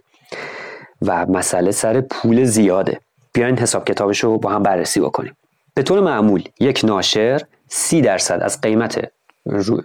و 1.02 1.26
مسئله 1.26 1.70
سر 1.70 2.00
پول 2.00 2.44
زیاده. 2.44 3.00
بیاین 3.32 3.58
حساب 3.58 3.84
کتابش 3.84 4.24
رو 4.24 4.38
با 4.38 4.50
هم 4.50 4.62
بررسی 4.62 5.00
بکنیم. 5.00 5.36
به 5.74 5.82
طور 5.82 6.00
معمول 6.00 6.42
یک 6.60 6.80
ناشر 6.84 7.40
سی 7.68 8.00
درصد 8.00 8.40
از 8.42 8.60
قیمت 8.60 9.12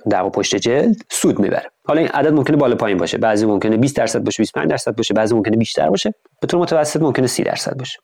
در 0.09 0.29
پشت 0.29 0.55
جلد 0.55 0.95
سود 1.09 1.39
می‌بره. 1.39 1.71
حالا 1.85 1.99
این 1.99 2.09
عدد 2.09 2.33
ممکنه 2.33 2.57
بالا 2.57 2.75
پایین 2.75 2.97
باشه. 2.97 3.17
بعضی 3.17 3.45
ممکنه 3.45 3.77
20 3.77 3.95
درصد 3.95 4.23
باشه 4.23 4.43
25 4.43 4.69
درصد 4.69 4.95
باشه 4.95 5.13
بعضی 5.13 5.35
ممکنه 5.35 5.57
بیشتر 5.57 5.89
باشه. 5.89 6.13
به 6.41 6.47
طور 6.47 6.59
متوسط 6.59 7.01
ممکنه 7.01 7.27
30 7.27 7.43
درصد 7.43 7.77
باشه. 7.77 7.99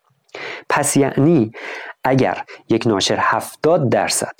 پس 0.68 0.96
یعنی 0.96 1.52
اگر 2.04 2.44
یک 2.68 2.86
ناشر 2.86 3.16
70 3.20 3.88
درصد 3.88 4.32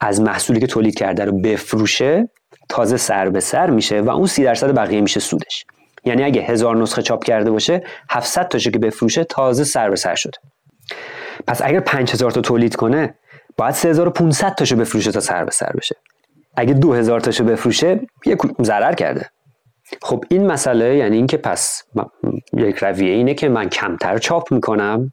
از 0.00 0.20
محصولی 0.20 0.60
که 0.60 0.66
تولید 0.66 0.94
کرده 0.94 1.24
رو 1.24 1.40
بفروشه 1.40 2.28
تازه 2.68 2.96
سر 2.96 3.28
به 3.28 3.40
سر 3.40 3.70
میشه 3.70 4.00
و 4.00 4.10
اون 4.10 4.26
سی 4.26 4.44
درصد 4.44 4.74
بقیه 4.74 5.00
میشه 5.00 5.20
سودش. 5.20 5.64
یعنی 6.04 6.24
اگه 6.24 6.42
هزار 6.42 6.76
نسخه 6.76 7.02
چاپ 7.02 7.24
کرده 7.24 7.50
باشه 7.50 7.82
700 8.10 8.48
تاشو 8.48 8.70
که 8.70 8.78
بفروشه 8.78 9.24
تازه 9.24 9.64
سر 9.64 9.90
به 9.90 9.96
سر 9.96 10.14
شده. 10.14 10.38
پس 11.46 11.62
اگر 11.64 11.80
5000 11.80 12.30
تا 12.30 12.40
تولید 12.40 12.76
کنه 12.76 13.14
باید 13.56 13.74
3500 13.74 14.54
تاشو 14.54 14.76
بفروشه 14.76 15.12
تا 15.12 15.20
سر 15.20 15.44
به 15.44 15.50
سر 15.50 15.72
بشه. 15.76 15.96
اگه 16.56 16.74
2000 16.74 17.20
تاشو 17.20 17.44
بفروشه 17.44 18.00
یک 18.26 18.38
ضرر 18.62 18.94
کرده. 18.94 19.30
خب 20.02 20.24
این 20.28 20.46
مسئله 20.46 20.96
یعنی 20.96 21.16
اینکه 21.16 21.36
پس 21.36 21.82
یک 22.52 22.76
رویه 22.76 23.12
اینه 23.12 23.34
که 23.34 23.48
من 23.48 23.68
کمتر 23.68 24.18
چاپ 24.18 24.52
می‌کنم. 24.52 25.12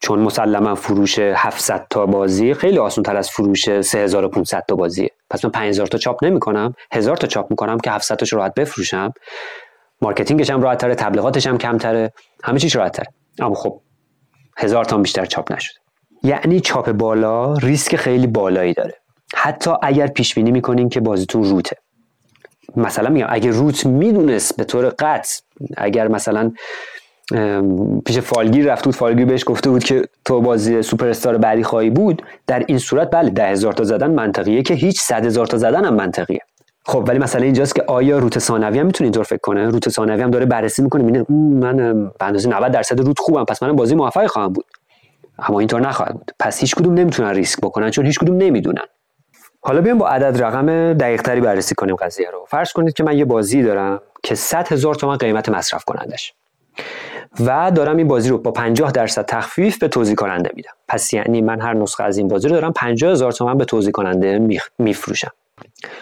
چون 0.00 0.18
مسلما 0.18 0.74
فروش 0.74 1.18
700 1.18 1.86
تا 1.90 2.06
بازی 2.06 2.54
خیلی 2.54 2.78
آسان 2.78 3.04
تر 3.04 3.16
از 3.16 3.30
فروش 3.30 3.80
3500 3.80 4.64
تا 4.68 4.76
بازیه. 4.76 5.10
پس 5.30 5.44
من 5.44 5.50
5000 5.50 5.86
تا 5.86 5.98
چاپ 5.98 6.24
نمی 6.24 6.40
کنم 6.40 6.74
1000 6.92 7.16
تا 7.16 7.26
چاپ 7.26 7.50
می‌کنم 7.50 7.78
که 7.78 7.90
700 7.90 8.16
تاش 8.16 8.32
راحت 8.32 8.54
بفروشم. 8.54 9.12
marketing 10.00 10.41
ش 10.41 10.50
هم 10.50 10.62
راحت 10.62 10.78
تره 10.78 10.94
تبلیغاتش 10.94 11.46
هم 11.46 11.58
کمتره. 11.58 12.12
همه 12.44 12.58
چیز 12.58 12.76
راحت 12.76 12.92
تره 12.92 13.06
اما 13.38 13.54
خب 13.54 13.80
هزار 14.56 14.84
تا 14.84 14.98
بیشتر 14.98 15.24
چاپ 15.24 15.52
نشده. 15.52 15.78
یعنی 16.22 16.60
چاپ 16.60 16.92
بالا 16.92 17.54
ریسک 17.54 17.96
خیلی 17.96 18.26
بالایی 18.26 18.74
داره. 18.74 18.94
حتی 19.34 19.70
اگر 19.82 20.06
پیش 20.06 20.34
بینی 20.34 20.50
می‌کنین 20.50 20.88
که 20.88 21.00
بازیتون 21.00 21.44
Root 21.44 21.65
ه. 21.65 21.76
مثلا 22.76 23.08
میگم 23.10 23.26
اگر 23.30 23.50
Root 23.50 23.86
می‌دونست 23.86 24.56
به 24.56 24.64
طور 24.64 24.88
قطع 24.88 25.40
اگر 25.76 26.08
مثلا 26.08 26.52
پیش 28.06 28.18
فالگیر 28.18 28.72
رفته 28.72 28.84
بود 28.84 28.94
فالگیر 28.94 29.26
بهش 29.26 29.44
گفته 29.46 29.70
بود 29.70 29.84
که 29.84 30.08
تو 30.24 30.40
بازی 30.40 30.82
سوپر 30.82 31.08
استار 31.08 31.38
بعدی 31.38 31.62
خواهی 31.62 31.90
بود 31.90 32.22
در 32.46 32.64
این 32.68 32.78
صورت 32.78 33.10
بله 33.10 33.30
ده 33.30 33.48
هزار 33.48 33.72
تا 33.72 33.84
زدن 33.84 34.10
منطقیه 34.10 34.62
که 34.62 34.74
هیچ 34.74 35.00
صد 35.00 35.26
هزار 35.26 35.46
تا 35.46 35.56
زدن 35.56 35.84
هم 35.84 35.94
منطقیه. 35.94 36.40
خب 36.88 37.04
ولی 37.08 37.18
مثلا 37.18 37.42
اینجاست 37.42 37.74
که 37.74 37.84
آیا 37.86 38.18
روت 38.18 38.38
ثانوی 38.38 38.78
هم 38.78 38.86
می‌تونه 38.86 39.06
اینطور 39.06 39.24
فکر 39.24 39.40
کنه؟ 39.42 39.68
روت 39.68 39.88
ثانوی 39.88 40.22
هم 40.22 40.30
داره 40.30 40.46
بررسی 40.46 40.82
می‌کنه 40.82 41.02
می‌بینه 41.02 41.26
من 41.60 42.04
به 42.04 42.24
اندازه 42.24 42.48
90 42.48 42.72
درصد 42.72 43.00
روت 43.00 43.18
خوبم 43.18 43.44
پس 43.44 43.62
من 43.62 43.72
بازی 43.72 43.94
موفقی 43.94 44.26
خواهم 44.26 44.52
بود. 44.52 44.64
اما 45.38 45.58
اینطور 45.58 45.80
نخواهد 45.80 46.12
بود. 46.12 46.32
پس 46.40 46.60
هیچ 46.60 46.74
کدوم 46.74 46.94
نمی‌تونن 46.94 47.30
ریسک 47.30 47.58
بکنن 47.60 47.90
چون 47.90 48.06
هیچ 48.06 48.18
کدوم 48.18 48.36
نمی‌دونن. 48.36 48.84
حالا 49.60 49.80
بیایم 49.80 49.98
با 49.98 50.08
عدد 50.08 50.42
رقم 50.42 50.92
دقیق 50.92 51.22
تری 51.22 51.40
بررسی 51.40 51.74
کنیم 51.74 51.96
قضیه 51.96 52.30
رو. 52.30 52.44
فرض 52.48 52.72
کنید 52.72 52.94
که 52.94 53.04
من 53.04 53.18
یه 53.18 53.24
بازی 53.24 53.62
دارم 53.62 54.00
که 54.22 54.34
100 54.34 54.72
هزار 54.72 54.94
تومان 54.94 55.16
قیمت 55.16 55.48
مصرف 55.48 55.84
کنندش 55.84 56.34
و 57.40 57.70
دارم 57.70 57.96
این 57.96 58.08
بازی 58.08 58.30
رو 58.30 58.38
با 58.38 58.50
50 58.50 58.92
درصد 58.92 59.24
تخفیف 59.24 59.78
به 59.78 59.88
توضیح 59.88 60.14
کننده 60.14 60.50
میدم. 60.54 60.72
پس 60.88 61.12
یعنی 61.12 61.42
من 61.42 61.60
هر 61.60 61.74
نسخه 61.74 62.04
از 62.04 62.18
این 62.18 62.28
بازی 62.28 62.48
رو 62.48 62.54
دارم 62.54 62.72
50 62.72 63.12
هزار 63.12 63.32
تومان 63.32 63.58
به 63.58 63.64
توضیح 63.64 63.90
کننده 63.90 64.58
میفروشم. 64.78 65.30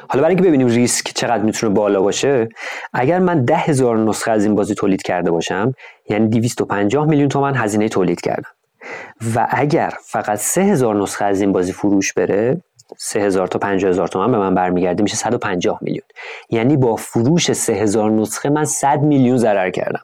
حالا 0.08 0.22
برای 0.22 0.34
اینکه 0.34 0.48
ببینیم 0.48 0.66
ریسک 0.66 1.12
چقدر 1.14 1.42
می‌تونه 1.42 1.74
بالا 1.74 2.02
باشه 2.02 2.48
اگر 2.92 3.18
من 3.18 3.44
ده 3.44 3.56
هزار 3.56 3.98
نسخه 3.98 4.30
از 4.30 4.44
این 4.44 4.54
بازی 4.54 4.74
تولید 4.74 5.02
کرده 5.02 5.30
باشم 5.30 5.74
یعنی 6.08 6.28
250 6.28 7.06
میلیون 7.06 7.28
تومن 7.28 7.56
هزینه 7.56 7.88
تولید 7.88 8.20
کردم. 8.20 8.50
و 9.34 9.46
اگر 9.50 9.92
فقط 10.04 10.38
3000 10.38 10.96
نسخه 10.96 11.24
از 11.24 11.40
این 11.40 11.52
بازی 11.52 11.72
فروش 11.72 12.12
بره 12.12 12.60
3000 12.98 13.46
تا 13.46 13.58
50000 13.58 14.08
تومن 14.08 14.32
به 14.32 14.38
من 14.38 14.54
برمیگرده 14.54 15.02
میشه 15.02 15.16
150 15.16 15.78
میلیون. 15.82 16.06
یعنی 16.50 16.76
با 16.76 16.96
فروش 16.96 17.52
3000 17.52 18.10
نسخه 18.10 18.48
من 18.50 18.64
100 18.64 19.00
میلیون 19.02 19.36
ضرر 19.36 19.70
کردم. 19.70 20.02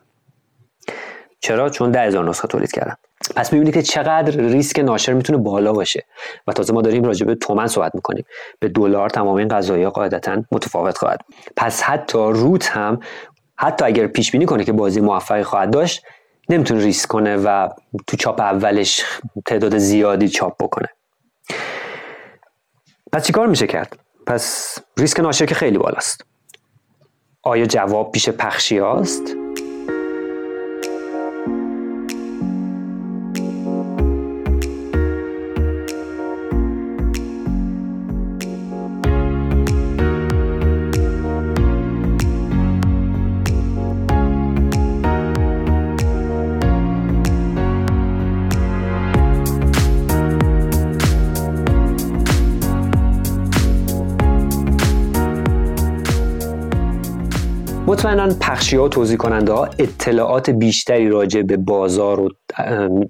چرا؟ 1.41 1.71
چون 1.71 1.91
10000 1.91 2.29
نسخه 2.29 2.49
تولید 2.49 2.73
کردم. 2.73 2.97
پس 3.37 3.53
می‌بینید 3.53 3.75
که 3.75 3.83
چقدر 3.83 4.31
ریسک 4.37 4.79
ناشر 4.79 5.13
می‌تونه 5.13 5.39
بالا 5.39 5.73
باشه 5.73 6.05
و 6.47 6.53
تازه 6.53 6.73
ما 6.73 6.83
داریم 6.83 7.05
راجع 7.05 7.27
به 7.27 7.35
تومن 7.35 7.67
صحبت 7.67 7.95
می‌کنیم. 7.95 8.25
به 8.61 8.69
دلار 8.69 9.11
تمام 9.11 9.37
این 9.37 9.49
قضایی 9.49 9.89
قاعدتا 9.89 10.43
متفاوت 10.53 10.99
خواهد 10.99 11.21
پس 11.57 11.83
حتی 11.83 12.19
روت 12.19 12.69
هم 12.69 13.01
حتی 13.57 13.85
اگر 13.85 14.07
پیش 14.07 14.33
بینی 14.33 14.47
کنه 14.47 14.65
که 14.65 14.73
بازی 14.73 15.01
موفقی 15.01 15.43
خواهد 15.43 15.71
داشت 15.71 16.03
نمی‌تونه 16.49 16.85
ریسک 16.85 17.09
کنه 17.09 17.37
و 17.37 17.69
تو 18.07 18.17
چاپ 18.17 18.41
اولش 18.41 19.05
تعداد 19.47 19.79
زیادی 19.79 20.29
چاپ 20.29 20.63
بکنه. 20.63 20.89
پس 23.13 23.27
چیکار 23.27 23.47
میشه 23.47 23.67
کرد؟ 23.67 23.99
پس 24.27 24.79
ریسک 24.99 25.21
ناشر 25.21 25.47
که 25.47 25.55
خیلی 25.55 25.79
بالاست. 25.79 26.25
آیا 27.43 27.67
جواب 27.67 28.13
پیش 28.13 28.29
پخشی 28.29 28.79
هاست؟ 28.79 29.40
مطمئنا 58.01 58.29
پخشی 58.41 58.77
ها 58.77 58.85
و 58.85 58.89
توضیح 58.89 59.17
کننده 59.17 59.53
ها 59.53 59.65
اطلاعات 59.79 60.51
بیشتری 60.51 61.09
راجع 61.09 61.43
به 61.43 61.57
بازار 61.57 62.21
و 62.21 62.29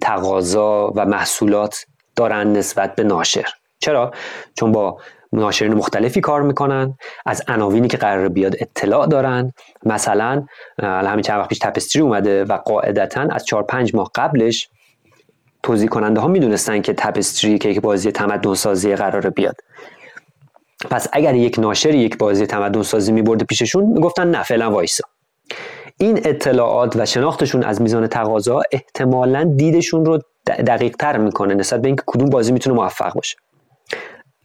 تقاضا 0.01 0.93
و 0.97 1.07
محصولات 1.07 1.85
دارن 2.17 2.53
نسبت 2.53 2.95
به 2.95 3.05
ناشر. 3.05 3.45
چرا؟ 3.79 4.11
چون 4.55 4.73
با 4.73 4.99
ناشرین 5.33 5.75
مختلفی 5.75 6.21
کار 6.21 6.43
می‌کنن 6.43 6.95
از 7.27 7.43
عناوینی 7.49 7.89
که 7.89 7.97
قرار 7.97 8.29
بیاد 8.29 8.55
اطلاع 8.61 9.07
دارن. 9.07 9.53
مثلا 9.87 10.47
همین 10.83 11.23
چند 11.23 11.39
وقت 11.39 11.49
پیش 11.49 11.59
تپستری 11.59 12.03
اومده 12.03 12.45
و 12.45 12.53
قاعدتا 12.53 13.21
از 13.21 13.45
4 13.45 13.63
5 13.63 13.95
ماه 13.95 14.11
قبلش 14.15 14.69
توضیح 15.63 15.89
کننده 15.89 16.21
ها 16.21 16.29
می‌دونستن 16.29 16.81
که 16.81 16.93
تپستری 16.93 17.59
که 17.59 17.69
یک 17.69 17.81
بازی 17.81 18.13
تمدن 18.13 18.55
سازی 18.55 18.95
قرار 18.95 19.31
بیاد. 19.31 19.57
پس 20.91 21.09
اگر 21.13 21.35
یک 21.35 21.59
ناشر 21.59 21.95
یک 21.95 22.19
بازی 22.19 22.47
تمدن 22.47 22.83
سازی 22.83 23.13
میبرده 23.13 23.45
پیششون 23.45 23.85
می‌گفتن 23.85 24.31
نه 24.31 24.43
فعلا 24.43 24.71
وایسا. 24.71 25.05
این 25.99 26.21
اطلاعات 26.25 26.97
و 26.97 27.07
شناختشون 27.07 27.65
از 27.65 27.83
میزان 27.83 28.07
تقاضا 28.07 28.63
احتمالا 28.73 29.45
دیدشون 29.57 30.05
رو 30.05 30.19
دقیق 30.47 30.97
تر 30.97 31.19
می‌کنه 31.19 31.55
نسبت 31.55 31.81
به 31.81 31.89
اینکه 31.89 32.03
کدوم 32.07 32.31
بازی 32.31 32.53
می‌تونه 32.53 32.77
موفق 32.77 33.15
باشه. 33.15 33.37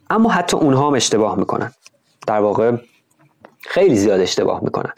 اما 0.09 0.29
حتی 0.29 0.57
اونها 0.57 0.87
هم 0.87 0.93
اشتباه 0.93 1.39
می‌کنن. 1.39 1.71
در 2.27 2.39
واقع 2.39 2.71
خیلی 3.67 3.95
زیاد 3.95 4.21
اشتباه 4.21 4.63
می‌کنن. 4.63 4.91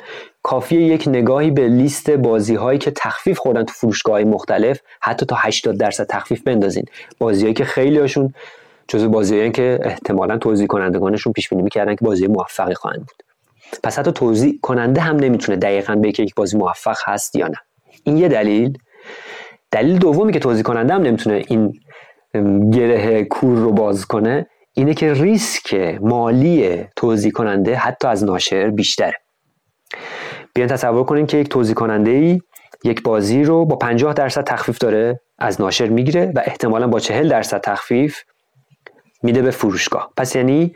کافیه 0.43 0.81
یک 0.81 1.07
نگاهی 1.07 1.51
به 1.51 1.67
لیست 1.67 2.09
بازی 2.09 2.55
هایی 2.55 2.79
که 2.79 2.91
تخفیف 2.91 3.37
خوردن 3.37 3.63
تو 3.63 3.73
فروشگاه 3.73 4.23
مختلف 4.23 4.79
حتی 5.01 5.25
تا 5.25 5.35
80 5.39 5.77
درصد 5.77 6.07
تخفیف 6.07 6.41
بندازین. 6.41 6.85
بازی 7.19 7.41
هایی 7.41 7.53
که 7.53 7.65
خیلی 7.65 7.99
هاشون 7.99 8.33
جزو 8.87 9.09
بازیایی 9.09 9.51
که 9.51 9.79
احتمالا 9.81 10.37
توضیح 10.37 10.67
کنندگانشون 10.67 11.33
پیش 11.33 11.49
بینی 11.49 11.61
می‌کردن 11.61 11.95
که 11.95 12.05
بازی 12.05 12.27
موفقی 12.27 12.73
خواهند 12.73 12.99
بود. 12.99 13.23
پس 13.83 13.99
حتی 13.99 14.11
توضیح 14.11 14.59
کننده 14.61 15.01
هم 15.01 15.15
نمی‌تونه 15.15 15.57
دقیقا 15.57 15.95
به 15.95 16.11
که 16.11 16.23
یک 16.23 16.35
بازی 16.35 16.57
موفق 16.57 16.97
هست 17.05 17.35
یا 17.35 17.47
نه. 17.47 17.57
این 18.03 18.17
یه 18.17 18.27
دلیل. 18.27 18.77
دلیل 19.71 19.97
دومی 19.97 20.33
که 20.33 20.39
توضیح 20.39 20.63
کننده 20.63 20.93
هم 20.93 21.01
نمی‌تونه 21.01 21.43
این 21.47 21.73
گره 22.71 23.23
کور 23.23 23.57
رو 23.57 23.71
باز 23.71 24.05
کنه 24.05 24.47
اینه 24.73 24.93
که 24.93 25.13
ریسک 25.13 25.97
مالی 26.01 26.85
توضیح 26.95 27.31
کننده 27.31 27.75
حتی 27.75 28.07
از 28.07 28.23
ناشر 28.23 28.69
بیشتره. 28.69 29.13
بیان 30.55 30.67
تصور 30.67 31.03
کنین 31.03 31.25
که 31.25 31.37
یک 31.37 31.49
توضیح 31.49 31.75
کننده 31.75 32.11
ای 32.11 32.41
یک 32.83 33.03
بازی 33.03 33.43
رو 33.43 33.65
با 33.65 33.75
50 33.75 34.13
درصد 34.13 34.43
تخفیف 34.43 34.77
داره 34.77 35.19
از 35.39 35.61
ناشر 35.61 35.87
می‌گیره 35.87 36.31
و 36.35 36.41
احتمالا 36.45 36.87
با 36.87 36.99
40 36.99 37.29
درصد 37.29 37.61
تخفیف 37.61 38.17
میده 39.23 39.41
به 39.41 39.51
فروشگاه. 39.51 40.11
پس 40.17 40.35
یعنی 40.35 40.75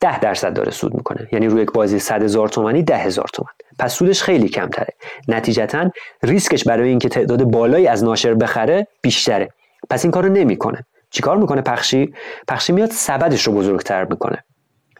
10 0.00 0.20
درصد 0.20 0.52
داره 0.52 0.70
سود 0.70 0.94
می‌کنه. 0.94 1.28
یعنی 1.32 1.46
روی 1.46 1.62
یک 1.62 1.72
بازی 1.72 1.98
100 1.98 2.22
هزار 2.22 2.48
تومانی 2.48 2.82
10 2.82 2.96
هزار 2.96 3.26
تومن 3.32 3.50
پس 3.78 3.94
سودش 3.94 4.22
خیلی 4.22 4.48
کمتره. 4.48 4.94
نتیجتا 5.28 5.90
ریسکش 6.22 6.64
برای 6.64 6.88
اینکه 6.88 7.08
تعداد 7.08 7.44
بالایی 7.44 7.86
از 7.86 8.04
ناشر 8.04 8.34
بخره 8.34 8.86
بیشتره. 9.02 9.48
پس 9.90 10.04
این 10.04 10.12
کارو 10.12 10.28
نمی‌کنه. 10.28 10.86
چیکار 11.10 11.36
می‌کنه 11.36 11.60
پخشی؟ 11.60 12.12
پخشی 12.48 12.72
میاد 12.72 12.90
سبدش 12.90 13.46
رو 13.46 13.52
بزرگتر 13.52 14.04
می‌کنه. 14.04 14.44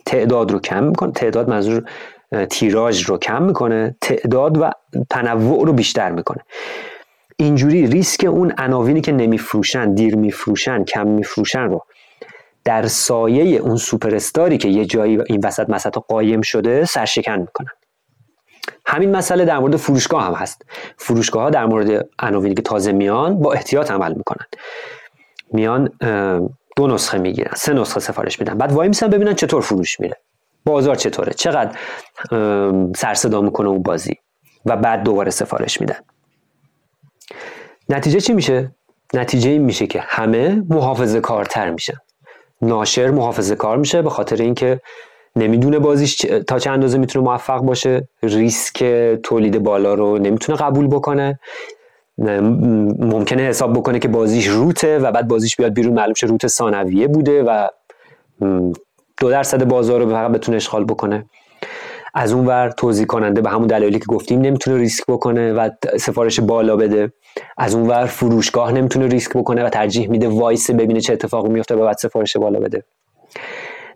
تعداد 0.06 0.50
رو 0.50 0.60
کم 0.60 0.84
می‌کنه. 0.84 1.12
تعداد 1.12 1.50
منظور 1.50 1.84
تیراژ 2.50 3.02
رو 3.02 3.18
کم 3.18 3.42
می‌کنه. 3.42 3.96
تعداد 4.00 4.58
و 4.58 4.70
تنوع 5.10 5.66
رو 5.66 5.72
بیشتر 5.72 6.10
می‌کنه. 6.12 6.44
اینجوری 7.36 7.86
ریسک 7.86 8.24
اون 8.24 8.54
عناوینی 8.58 9.00
که 9.00 9.12
نمیفروشن 9.12 9.94
دیر 9.94 10.16
میفروشن 10.16 10.84
کم 10.84 11.06
میفروشن 11.06 11.64
رو 11.64 11.84
در 12.68 12.86
سایه 12.86 13.58
اون 13.58 13.76
سوپر 13.76 14.14
استاری 14.14 14.58
که 14.58 14.68
یه 14.68 14.86
جایی 14.86 15.22
این 15.26 15.40
وسط 15.44 15.70
مسط 15.70 15.98
قایم 16.08 16.40
شده 16.40 16.84
سرشکن 16.84 17.38
می‌کنن. 17.38 17.70
همین 18.86 19.16
مسئله 19.16 19.44
در 19.44 19.58
مورد 19.58 19.76
فروشگاه 19.76 20.26
هم 20.26 20.34
هست. 20.34 20.62
فروشگاه 20.96 21.42
ها 21.42 21.50
در 21.50 21.66
مورد 21.66 22.08
عناوینی 22.18 22.54
که 22.54 22.62
تازه 22.62 22.92
میان 22.92 23.38
با 23.38 23.52
احتیاط 23.52 23.90
عمل 23.90 24.14
می‌کنن. 24.14 24.46
میان 25.52 25.90
دو 26.76 26.86
نسخه 26.86 27.18
می‌گیرن 27.18 27.52
سه 27.56 27.72
نسخه 27.72 28.00
سفارش 28.00 28.40
میدن. 28.40 28.58
بعد 28.58 28.72
وای 28.72 28.88
میسن 28.88 29.08
ببینن 29.08 29.34
چطور 29.34 29.62
فروش 29.62 30.00
میره. 30.00 30.16
بازار 30.64 30.94
چطوره؟ 30.94 31.32
چقدر 31.32 31.78
سرصدا 32.96 33.40
می‌کنه 33.40 33.68
اون 33.68 33.82
بازی؟ 33.82 34.16
و 34.66 34.76
بعد 34.76 35.02
دوباره 35.02 35.30
سفارش 35.30 35.80
میدن. 35.80 35.98
نتیجه 37.88 38.20
چی 38.20 38.32
میشه؟ 38.32 38.74
نتیجه 39.14 39.50
این 39.50 39.62
میشه 39.62 39.86
که 39.86 40.00
همه 40.06 40.62
محافظه 40.68 41.20
کارتر 41.20 41.70
میشن. 41.70 41.98
ناشر 42.62 43.10
محافظه 43.10 43.56
کار 43.56 43.76
میشه 43.76 44.02
به 44.02 44.10
خاطر 44.10 44.36
اینکه 44.36 44.80
نمی‌دونه 45.36 45.78
بازیش 45.78 46.16
تا 46.46 46.58
چه 46.58 46.70
اندازه 46.70 46.98
می‌تونه 46.98 47.24
موفق 47.24 47.60
باشه. 47.60 48.08
ریسک 48.22 48.84
تولید 49.22 49.62
بالا 49.62 49.94
رو 49.94 50.18
نمی‌تونه 50.18 50.58
قبول 50.58 50.86
بکنه. 50.86 51.38
ممکنه 52.18 53.42
حساب 53.42 53.72
بکنه 53.78 53.98
که 53.98 54.08
بازیش 54.08 54.46
روته 54.46 54.98
و 54.98 55.12
بعد 55.12 55.28
بازیش 55.28 55.56
بیاد 55.56 55.72
بیرون. 55.72 55.94
معلوم 55.94 56.14
شه 56.14 56.26
روت 56.26 56.46
ثانویه 56.46 57.08
بوده 57.08 57.42
و 57.42 57.68
دو 59.20 59.30
درصد 59.30 59.64
بازار 59.64 60.00
رو 60.00 60.10
فقط 60.10 60.32
بتونه 60.32 60.56
اشغال 60.56 60.84
بکنه. 60.84 61.24
از 62.14 62.32
اون 62.32 62.46
ور 62.46 62.70
توزیع 62.70 63.06
کننده 63.06 63.40
به 63.40 63.50
همون 63.50 63.66
دلایلی 63.66 63.98
که 63.98 64.04
گفتیم 64.08 64.40
نمی‌تونه 64.40 64.76
ریسک 64.76 65.04
بکنه 65.08 65.52
و 65.52 65.70
سفارش 66.00 66.40
بالا 66.40 66.76
بده. 66.76 67.12
از 67.58 67.74
اون 67.74 67.88
ور 67.88 68.06
فروشگاه 68.06 68.72
نمی‌تونه 68.72 69.06
ریسک 69.06 69.32
بکنه 69.36 69.64
و 69.64 69.68
ترجیح 69.68 70.10
میده 70.10 70.28
وایسه 70.28 70.70
ببینه 70.70 71.00
چه 71.00 71.12
اتفاقی 71.12 71.48
میفته 71.48 71.74
و 71.74 71.84
بعد 71.84 71.96
سفارش 71.96 72.36
بالا 72.36 72.60
بده. 72.60 72.84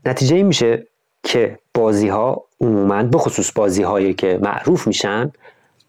نتیجه 0.06 0.36
این 0.36 0.46
میشه 0.46 0.86
که 1.22 1.58
بازی 1.74 2.08
ها 2.08 2.44
عموما 2.60 3.02
به 3.02 3.18
خصوص 3.18 3.52
بازی 3.54 3.82
هایی 3.82 4.14
که 4.14 4.38
معروف 4.42 4.86
میشن 4.86 5.32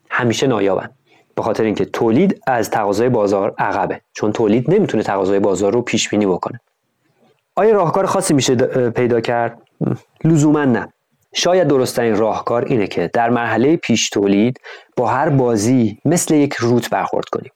همیشه 0.10 0.48
نایابن. 0.48 0.90
به 1.36 1.42
خاطر 1.42 1.64
اینکه 1.64 1.86
تولید 1.86 2.42
از 2.48 2.70
تقاضای 2.70 3.10
بازار 3.10 3.56
عقبه. 3.58 4.02
چون 4.14 4.32
تولید 4.32 4.74
نمی‌تونه 4.74 5.04
تقاضای 5.04 5.40
بازار 5.40 5.74
رو 5.74 5.82
پیش 5.82 6.10
بینی 6.10 6.26
بکنه. 6.26 6.60
آیا 7.56 7.72
راهکار 7.72 8.06
خاصی 8.06 8.34
میشه 8.34 8.56
پیدا 8.90 9.22
کرد؟ 9.22 9.62
لزوما 10.24 10.66
نه. 10.66 10.93
شاید 11.34 11.68
درستترین 11.68 12.16
راهکار 12.16 12.66
اینه 12.66 12.88
که 12.88 13.10
در 13.14 13.30
مرحله 13.30 13.76
پیش 13.76 14.10
تولید 14.10 14.60
با 14.98 15.08
هر 15.08 15.30
بازی 15.30 15.98
مثل 16.06 16.34
یک 16.34 16.54
روت 16.54 16.90
برخورد 16.90 17.26
کنیم. 17.26 17.52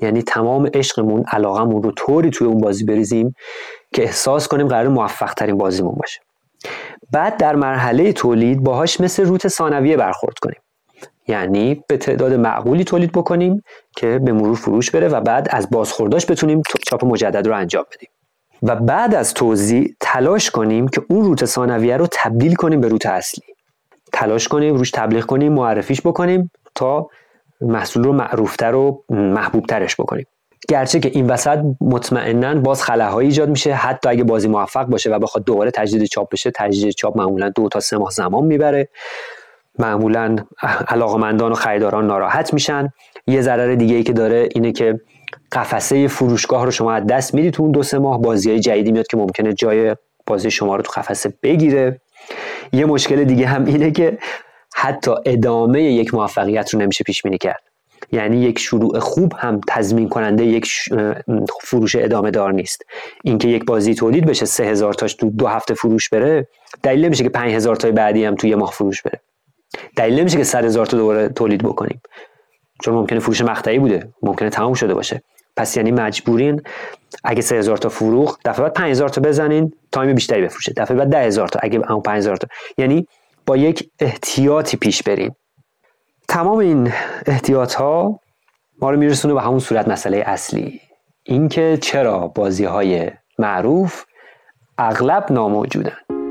یعنی 0.00 0.22
تمام 0.22 0.70
عشقمون 0.74 1.24
علاقمون 1.28 1.82
رو 1.82 1.92
طوری 1.92 2.30
توی 2.30 2.46
اون 2.46 2.60
بازی 2.60 2.84
بریزیم 2.84 3.34
که 3.94 4.02
احساس 4.02 4.48
کنیم 4.48 4.68
قرار 4.68 4.88
موفق 4.88 5.34
ترین 5.34 5.58
بازیمون 5.58 5.94
باشه. 5.94 6.20
بعد 7.12 7.36
در 7.36 7.56
مرحله 7.56 8.12
تولید 8.12 8.62
باهاش 8.62 9.00
مثل 9.00 9.24
روت 9.24 9.48
ثانویه 9.48 9.96
برخورد 9.96 10.38
کنیم. 10.38 10.60
یعنی 11.28 11.84
به 11.88 11.96
تعداد 11.96 12.32
معقولی 12.32 12.84
تولید 12.84 13.12
بکنیم 13.12 13.62
که 13.96 14.18
به 14.24 14.32
مرور 14.32 14.56
فروش 14.56 14.90
بره 14.90 15.08
و 15.08 15.20
بعد 15.20 15.48
از 15.50 15.70
بازخورداش 15.70 16.30
بتونیم 16.30 16.62
چاپ 16.88 17.04
مجدد 17.04 17.48
رو 17.48 17.56
انجام 17.56 17.84
بدیم. 17.94 18.08
و 18.62 18.76
بعد 18.76 19.14
از 19.14 19.34
توضیح 19.34 19.96
تلاش 20.00 20.50
کنیم 20.50 20.88
که 20.88 21.02
اون 21.10 21.24
روت 21.24 21.44
ثانویه 21.44 21.96
رو 21.96 22.06
تبدیل 22.12 22.54
کنیم 22.54 22.80
به 22.80 22.88
روت 22.88 23.06
اصلی. 23.06 23.44
تلاش 24.12 24.48
کنیم 24.48 24.74
روش 24.74 24.90
تبلیغ 24.90 25.24
کنیم 25.24 25.52
معرفیش 25.52 26.00
بکنیم 26.00 26.50
تا 26.74 27.08
محصول 27.60 28.04
رو 28.04 28.12
معروفتر 28.12 28.74
و 28.74 29.04
محبوبترش 29.10 29.96
بکنیم. 29.96 30.26
گرچه 30.68 31.00
که 31.00 31.10
این 31.14 31.26
وسط 31.26 31.58
مطمئنا 31.80 32.54
باز 32.54 32.82
خلاهایی 32.82 33.28
ایجاد 33.28 33.48
میشه 33.48 33.74
حتی 33.74 34.08
اگه 34.08 34.24
بازی 34.24 34.48
موفق 34.48 34.84
باشه 34.84 35.10
و 35.10 35.18
بخواد 35.18 35.44
دوباره 35.44 35.70
تجدید 35.70 36.04
چاپ 36.04 36.32
بشه 36.32 36.50
تجدید 36.54 36.94
چاپ 36.94 37.16
معمولا 37.16 37.48
دو 37.48 37.68
تا 37.68 37.80
سه 37.80 37.98
ماه 37.98 38.10
زمان 38.10 38.44
می‌بره. 38.44 38.88
معمولا 39.78 40.36
علاقمندان 40.88 41.52
و 41.52 41.54
خریداران 41.54 42.06
ناراحت 42.06 42.54
میشن. 42.54 42.88
یه 43.26 43.40
ضرر 43.40 43.74
دیگه 43.74 43.96
ای 43.96 44.02
که 44.02 44.12
داره 44.12 44.48
اینه 44.54 44.72
که 44.72 45.00
قفسه 45.52 46.08
فروشگاه 46.08 46.64
رو 46.64 46.70
شما 46.70 46.92
از 46.92 47.06
دست 47.06 47.34
می‌دید 47.34 47.52
تو 47.52 47.62
اون 47.62 47.72
دو 47.72 47.82
سه 47.82 47.98
ماه. 47.98 48.22
بازی 48.22 48.50
های 48.50 48.60
جدیدی 48.60 48.92
میاد 48.92 49.06
که 49.06 49.16
ممکنه 49.16 49.52
جای 49.52 49.96
بازی 50.26 50.50
شما 50.50 50.76
رو 50.76 50.82
تو 50.82 50.92
قفسه 50.96 51.34
بگیره. 51.42 52.00
یه 52.72 52.84
مشکل 52.84 53.24
دیگه 53.24 53.46
هم 53.46 53.64
اینه 53.64 53.90
که 53.90 54.18
حتی 54.74 55.10
ادامه 55.26 55.82
یک 55.82 56.14
موفقیت 56.14 56.74
رو 56.74 56.80
نمیشه 56.80 57.04
پیش 57.04 57.22
بینی 57.22 57.38
کرد. 57.38 57.62
یعنی 58.12 58.36
یک 58.36 58.58
شروع 58.58 58.98
خوب 58.98 59.32
هم 59.38 59.60
تضمین 59.68 60.08
کننده 60.08 60.44
یک 60.44 60.66
فروش 61.62 61.96
ادامه 61.96 62.30
دار 62.30 62.52
نیست. 62.52 62.82
اینکه 63.24 63.48
یک 63.48 63.64
بازی 63.64 63.94
تولید 63.94 64.26
بشه 64.26 64.46
سه 64.46 64.64
هزار 64.64 64.94
تاش 64.94 65.14
تو 65.14 65.30
دو 65.30 65.46
هفته 65.46 65.74
فروش 65.74 66.08
بره 66.08 66.48
دلیل 66.82 67.04
نمیشه 67.04 67.24
که 67.24 67.30
پنج 67.30 67.52
هزار 67.52 67.76
تای 67.76 67.92
بعدی 67.92 68.24
هم 68.24 68.34
تو 68.34 68.46
یه 68.46 68.56
ماه 68.56 68.70
فروش 68.70 69.02
بره. 69.02 69.20
دلیل 69.96 70.20
نمیشه 70.20 70.36
که 70.38 70.44
صد 70.44 70.64
هزار 70.64 70.86
تا 70.86 70.96
دوباره 70.96 71.28
تولید 71.28 71.62
بکنیم. 71.62 72.00
چون 72.82 72.94
ممکنه 72.94 73.18
فروش 73.18 73.40
مقطعی 73.40 73.78
بوده. 73.78 74.12
ممکنه 74.22 74.50
تمام 74.50 74.74
شده 74.74 74.94
باشه. 74.94 75.22
پس 75.56 75.76
یعنی 75.76 75.90
مجبورین 75.90 76.62
اگه 77.24 77.42
3000 77.42 77.76
تا 77.76 77.88
فروخ 77.88 78.38
دفعه 78.44 78.62
بعد 78.62 78.72
5000 78.72 79.08
تا 79.08 79.20
بزنین 79.20 79.72
تایم 79.92 80.14
بیشتری 80.14 80.42
بفروشه 80.42 80.72
دفعه 80.76 80.96
بعد 80.96 81.10
10000 81.10 81.48
تا 81.48 81.60
اگه 81.62 81.80
هم 81.88 82.00
5000 82.00 82.36
تا. 82.36 82.48
یعنی 82.78 83.06
با 83.46 83.56
یک 83.56 83.90
احتیاطی 84.00 84.76
پیش 84.76 85.02
برین. 85.02 85.34
تمام 86.28 86.58
این 86.58 86.92
احتیاط 87.26 87.74
ها 87.74 88.20
ما 88.80 88.90
رو 88.90 88.98
میرسونه 88.98 89.34
به 89.34 89.42
همون 89.42 89.58
صورت 89.58 89.88
مسئله 89.88 90.22
اصلی. 90.26 90.80
اینکه 91.22 91.78
چرا 91.80 92.28
بازی 92.28 92.64
های 92.64 93.10
معروف 93.38 94.04
اغلب 94.78 95.32
ناموجودن. 95.32 96.21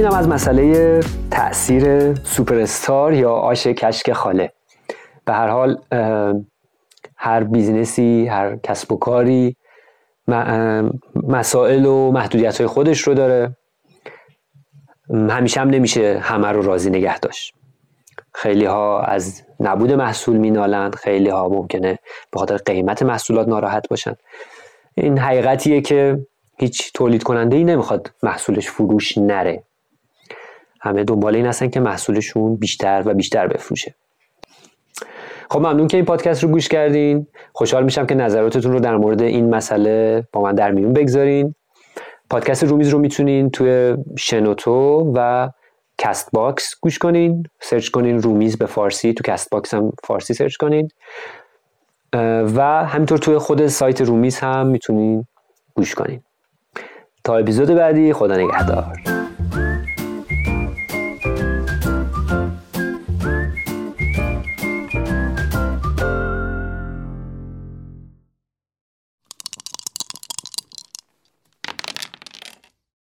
اینم 0.00 0.14
از 0.14 0.28
مسئله 0.28 1.00
تاثیر 1.30 2.14
سوپر 2.14 2.54
استار 2.54 3.12
یا 3.12 3.32
آش 3.32 3.66
کشک 3.66 4.12
خاله 4.12 4.52
به 5.24 5.32
هر 5.32 5.48
حال 5.48 5.78
هر 7.16 7.44
business 7.44 8.17
ی 8.17 8.26
هر 8.26 8.56
کسب 8.56 8.92
و 8.92 8.96
کاری 8.96 9.56
مسائل 11.28 11.86
و 11.86 12.10
محدودیت 12.10 12.58
های 12.58 12.66
خودش 12.66 13.00
رو 13.00 13.14
داره. 13.14 13.56
همیشه 15.10 15.60
هم 15.60 15.70
نمیشه 15.70 16.18
همه 16.22 16.48
رو 16.48 16.62
راضی 16.62 16.90
نگه 16.90 17.18
داشت. 17.18 17.54
خیلی 18.34 18.64
ها 18.64 19.00
از 19.00 19.42
نبود 19.60 19.92
محصول 19.92 20.36
مینالند 20.36 20.94
خیلی 20.94 21.28
ها 21.28 21.48
ممکنه 21.48 21.98
به 22.32 22.38
خاطر 22.38 22.56
قیمت 22.56 23.02
محصولات 23.02 23.48
ناراحت 23.48 23.88
باشن. 23.88 24.14
این 24.94 25.18
حقیقتیه 25.18 25.80
که 25.80 26.26
هیچ 26.58 26.92
تولید 26.94 27.22
کننده 27.22 27.56
ای 27.56 27.64
نمی‌خواد 27.64 28.10
محصولش 28.22 28.70
فروش 28.70 29.18
نره. 29.18 29.64
همه 30.80 31.04
دنبال 31.04 31.36
این 31.36 31.46
هستن 31.46 31.68
که 31.68 31.80
محصولشون 31.80 32.56
بیشتر 32.56 33.02
و 33.06 33.14
بیشتر 33.14 33.46
بفروشه. 33.46 33.94
خب 35.50 35.58
ممنون 35.58 35.86
که 35.86 35.96
این 35.96 36.06
پادکست 36.06 36.42
رو 36.42 36.48
گوش 36.48 36.68
کردین. 36.68 37.26
خوشحال 37.52 37.84
میشم 37.84 38.06
که 38.06 38.14
نظراتتون 38.14 38.72
رو 38.72 38.80
در 38.80 38.96
مورد 38.96 39.22
این 39.22 39.54
مسئله 39.54 40.24
با 40.32 40.42
من 40.42 40.54
در 40.54 40.70
میون 40.70 40.92
بگذارین. 40.92 41.54
پادکست 42.30 42.64
رومیز 42.64 42.88
رو 42.88 42.98
می‌تونین 42.98 43.50
توی 43.50 43.96
شنوتو 44.18 45.12
و 45.16 45.50
CastBox 45.98 46.74
گوش 46.80 46.98
کنین. 46.98 47.46
search 47.60 47.88
کنین 47.88 48.22
رومیز 48.22 48.58
به 48.58 48.66
فارسی 48.66 49.12
تو 49.12 49.22
CastBox 49.32 49.74
هم 49.74 49.92
فارسی 50.04 50.34
search 50.34 50.56
کنین. 50.56 50.88
و 52.54 52.86
همینطور 52.86 53.18
توی 53.18 53.38
خود 53.38 53.66
سایت 53.66 54.00
رومیز 54.00 54.38
هم 54.38 54.66
می‌تونین 54.66 55.26
گوش 55.74 55.94
کنین. 55.94 56.22
تا 57.24 57.36
اپیزود 57.36 57.68
بعدی 57.68 58.12
خدا 58.12 58.36
نگهدار. 58.36 59.19